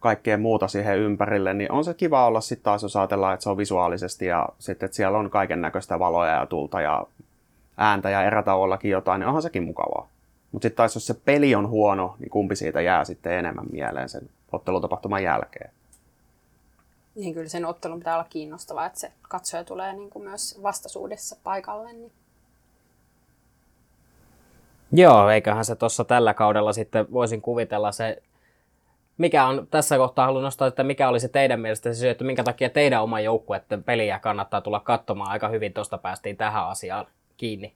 kaikkea 0.00 0.38
muuta 0.38 0.68
siihen 0.68 0.98
ympärille, 0.98 1.54
niin 1.54 1.72
on 1.72 1.84
se 1.84 1.94
kiva 1.94 2.26
olla 2.26 2.40
sitten 2.40 2.64
taas, 2.64 2.82
jos 2.82 2.96
ajatellaan, 2.96 3.34
että 3.34 3.42
se 3.44 3.50
on 3.50 3.56
visuaalisesti 3.56 4.26
ja 4.26 4.48
sitten, 4.58 4.86
että 4.86 4.96
siellä 4.96 5.18
on 5.18 5.30
kaiken 5.30 5.60
näköistä 5.60 5.98
valoja 5.98 6.32
ja 6.32 6.46
tulta 6.46 6.80
ja 6.80 7.06
ääntä 7.76 8.10
ja 8.10 8.22
erätauollakin 8.22 8.90
jotain, 8.90 9.18
niin 9.20 9.26
onhan 9.26 9.42
sekin 9.42 9.62
mukavaa. 9.62 10.08
Mutta 10.52 10.66
sitten 10.66 10.76
taas, 10.76 10.94
jos 10.94 11.06
se 11.06 11.14
peli 11.14 11.54
on 11.54 11.68
huono, 11.68 12.16
niin 12.18 12.30
kumpi 12.30 12.56
siitä 12.56 12.80
jää 12.80 13.04
sitten 13.04 13.32
enemmän 13.32 13.66
mieleen 13.72 14.08
sen 14.08 14.30
ottelutapahtuman 14.52 15.22
jälkeen. 15.22 15.70
Niin 17.14 17.34
kyllä 17.34 17.48
sen 17.48 17.64
ottelun 17.64 17.98
pitää 17.98 18.14
olla 18.14 18.26
kiinnostavaa, 18.30 18.86
että 18.86 18.98
se 18.98 19.12
katsoja 19.22 19.64
tulee 19.64 19.92
niin 19.92 20.10
kuin 20.10 20.24
myös 20.24 20.58
vastaisuudessa 20.62 21.36
paikalle. 21.44 21.92
Niin. 21.92 22.12
Joo, 24.92 25.30
eiköhän 25.30 25.64
se 25.64 25.76
tuossa 25.76 26.04
tällä 26.04 26.34
kaudella 26.34 26.72
sitten 26.72 27.12
voisin 27.12 27.42
kuvitella 27.42 27.92
se, 27.92 28.22
mikä 29.18 29.46
on 29.46 29.66
tässä 29.70 29.96
kohtaa 29.96 30.26
haluan 30.26 30.44
nostaa, 30.44 30.68
että 30.68 30.84
mikä 30.84 31.08
oli 31.08 31.20
se 31.20 31.28
teidän 31.28 31.60
mielestä 31.60 31.92
se 31.92 31.98
syy, 31.98 32.08
että 32.08 32.24
minkä 32.24 32.44
takia 32.44 32.70
teidän 32.70 33.02
oma 33.02 33.20
joukkueiden 33.20 33.84
peliä 33.84 34.18
kannattaa 34.18 34.60
tulla 34.60 34.80
katsomaan. 34.80 35.30
Aika 35.30 35.48
hyvin 35.48 35.72
tuosta 35.72 35.98
päästiin 35.98 36.36
tähän 36.36 36.68
asiaan 36.68 37.06
kiinni. 37.36 37.74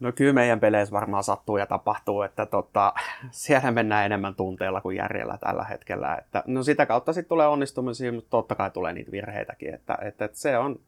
No 0.00 0.12
kyllä 0.12 0.32
meidän 0.32 0.60
peleissä 0.60 0.92
varmaan 0.92 1.24
sattuu 1.24 1.56
ja 1.56 1.66
tapahtuu, 1.66 2.22
että 2.22 2.46
tota, 2.46 2.94
siellä 3.30 3.70
mennään 3.70 4.06
enemmän 4.06 4.34
tunteella 4.34 4.80
kuin 4.80 4.96
järjellä 4.96 5.38
tällä 5.38 5.64
hetkellä. 5.64 6.14
Että, 6.14 6.42
no 6.46 6.62
sitä 6.62 6.86
kautta 6.86 7.12
sitten 7.12 7.28
tulee 7.28 7.46
onnistumisia, 7.46 8.12
mutta 8.12 8.30
totta 8.30 8.54
kai 8.54 8.70
tulee 8.70 8.92
niitä 8.92 9.12
virheitäkin. 9.12 9.74
Että, 9.74 9.98
että, 10.02 10.24
että 10.24 10.38
se 10.38 10.58
on... 10.58 10.80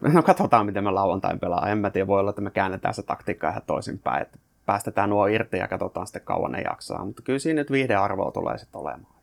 No 0.00 0.22
katsotaan, 0.22 0.66
miten 0.66 0.84
me 0.84 0.90
lauantain 0.90 1.40
pelaa. 1.40 1.68
En 1.68 1.78
mä 1.78 1.90
tiedä, 1.90 2.06
voi 2.06 2.20
olla, 2.20 2.30
että 2.30 2.42
me 2.42 2.50
käännetään 2.50 2.94
se 2.94 3.02
taktiikka 3.02 3.48
ihan 3.48 3.62
toisinpäin. 3.66 4.22
Että 4.22 4.38
päästetään 4.66 5.10
nuo 5.10 5.26
irti 5.26 5.56
ja 5.56 5.68
katsotaan 5.68 6.06
sitten 6.06 6.22
kauan 6.22 6.52
ne 6.52 6.60
jaksaa. 6.60 7.04
Mutta 7.04 7.22
kyllä 7.22 7.38
siinä 7.38 7.60
nyt 7.60 7.70
viihdearvoa 7.70 8.32
tulee 8.32 8.58
sitten 8.58 8.80
olemaan. 8.80 9.19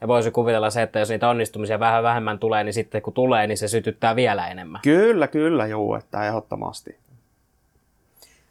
Ja 0.00 0.08
voisi 0.08 0.30
kuvitella 0.30 0.70
se, 0.70 0.82
että 0.82 0.98
jos 0.98 1.08
niitä 1.08 1.28
onnistumisia 1.28 1.80
vähän 1.80 2.02
vähemmän 2.02 2.38
tulee, 2.38 2.64
niin 2.64 2.74
sitten 2.74 3.02
kun 3.02 3.12
tulee, 3.12 3.46
niin 3.46 3.58
se 3.58 3.68
sytyttää 3.68 4.16
vielä 4.16 4.48
enemmän. 4.48 4.80
Kyllä, 4.82 5.28
kyllä, 5.28 5.66
juu, 5.66 5.94
että 5.94 6.26
ehdottomasti. 6.26 6.96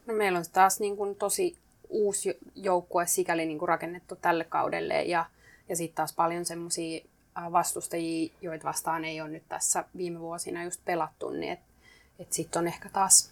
No 0.06 0.14
meillä 0.14 0.40
on 0.40 0.46
taas 0.54 0.80
niin 0.80 0.98
kuin 0.98 1.16
tosi 1.16 1.58
uusi 1.90 2.38
joukkue 2.56 3.06
sikäli 3.08 3.46
niin 3.46 3.60
kuin 3.60 3.70
rakennettu 3.70 4.16
tälle 4.16 4.44
kaudelle 4.44 5.04
ja, 5.04 5.26
ja 5.70 5.76
sitten 5.76 5.96
taas 5.96 6.14
paljon 6.14 6.46
semmoisia 6.46 7.06
vastustajia, 7.52 8.34
joita 8.42 8.68
vastaan 8.68 9.06
ei 9.06 9.22
ole 9.22 9.30
nyt 9.30 9.44
tässä 9.50 9.86
viime 9.98 10.20
vuosina 10.20 10.64
just 10.64 10.82
pelattu, 10.86 11.30
niin 11.30 11.54
että 11.54 11.66
et 12.20 12.34
sitten 12.34 12.60
on 12.60 12.68
ehkä 12.68 12.90
taas 12.90 13.32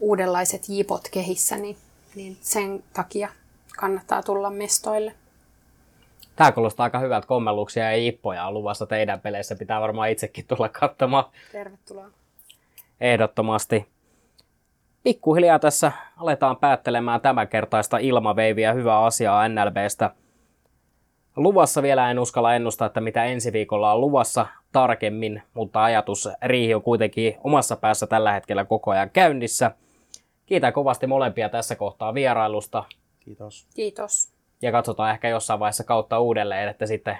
uudenlaiset 0.00 0.68
jipot 0.68 1.08
kehissä, 1.08 1.56
niin, 1.56 1.76
niin 2.14 2.36
sen 2.40 2.84
takia 2.92 3.28
kannattaa 3.76 4.22
tulla 4.22 4.50
mestoille. 4.50 5.14
Tämä 6.36 6.52
kuulostaa 6.52 6.84
aika 6.84 6.98
hyvältä 6.98 7.26
kommelluksia 7.26 7.84
ja 7.84 7.96
ippoja 7.96 8.46
on 8.46 8.54
luvassa 8.54 8.86
teidän 8.86 9.20
peleissä. 9.20 9.56
Pitää 9.56 9.80
varmaan 9.80 10.10
itsekin 10.10 10.46
tulla 10.46 10.68
katsomaan. 10.68 11.24
Tervetuloa. 11.52 12.10
Ehdottomasti. 13.00 13.86
Pikkuhiljaa 15.02 15.58
tässä 15.58 15.92
aletaan 16.16 16.56
päättelemään 16.56 17.20
tämänkertaista 17.20 17.98
ilmaveiviä 17.98 18.72
hyvää 18.72 19.04
asiaa 19.04 19.48
NLBstä. 19.48 20.10
Luvassa 21.36 21.82
vielä 21.82 22.10
en 22.10 22.18
uskalla 22.18 22.54
ennustaa, 22.54 22.86
että 22.86 23.00
mitä 23.00 23.24
ensi 23.24 23.52
viikolla 23.52 23.92
on 23.92 24.00
luvassa 24.00 24.46
tarkemmin, 24.72 25.42
mutta 25.54 25.84
ajatus 25.84 26.28
riihi 26.42 26.74
on 26.74 26.82
kuitenkin 26.82 27.36
omassa 27.44 27.76
päässä 27.76 28.06
tällä 28.06 28.32
hetkellä 28.32 28.64
koko 28.64 28.90
ajan 28.90 29.10
käynnissä. 29.10 29.70
Kiitän 30.46 30.72
kovasti 30.72 31.06
molempia 31.06 31.48
tässä 31.48 31.76
kohtaa 31.76 32.14
vierailusta. 32.14 32.84
Kiitos. 33.20 33.66
Kiitos 33.74 34.32
ja 34.62 34.72
katsotaan 34.72 35.10
ehkä 35.10 35.28
jossain 35.28 35.60
vaiheessa 35.60 35.84
kautta 35.84 36.20
uudelleen, 36.20 36.68
että 36.68 36.86
sitten 36.86 37.18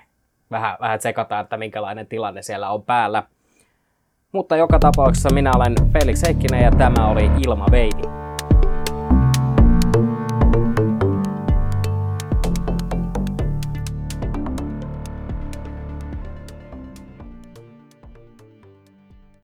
vähän, 0.51 0.77
vähän 0.81 0.99
tsekataan, 0.99 1.43
että 1.43 1.57
minkälainen 1.57 2.07
tilanne 2.07 2.43
siellä 2.43 2.71
on 2.71 2.83
päällä. 2.83 3.23
Mutta 4.33 4.57
joka 4.57 4.79
tapauksessa 4.79 5.35
minä 5.35 5.53
olen 5.57 5.75
Felix 5.93 6.23
Heikkinen 6.27 6.63
ja 6.63 6.71
tämä 6.71 7.09
oli 7.09 7.31
Ilma 7.47 7.67
Veivi. 7.71 8.22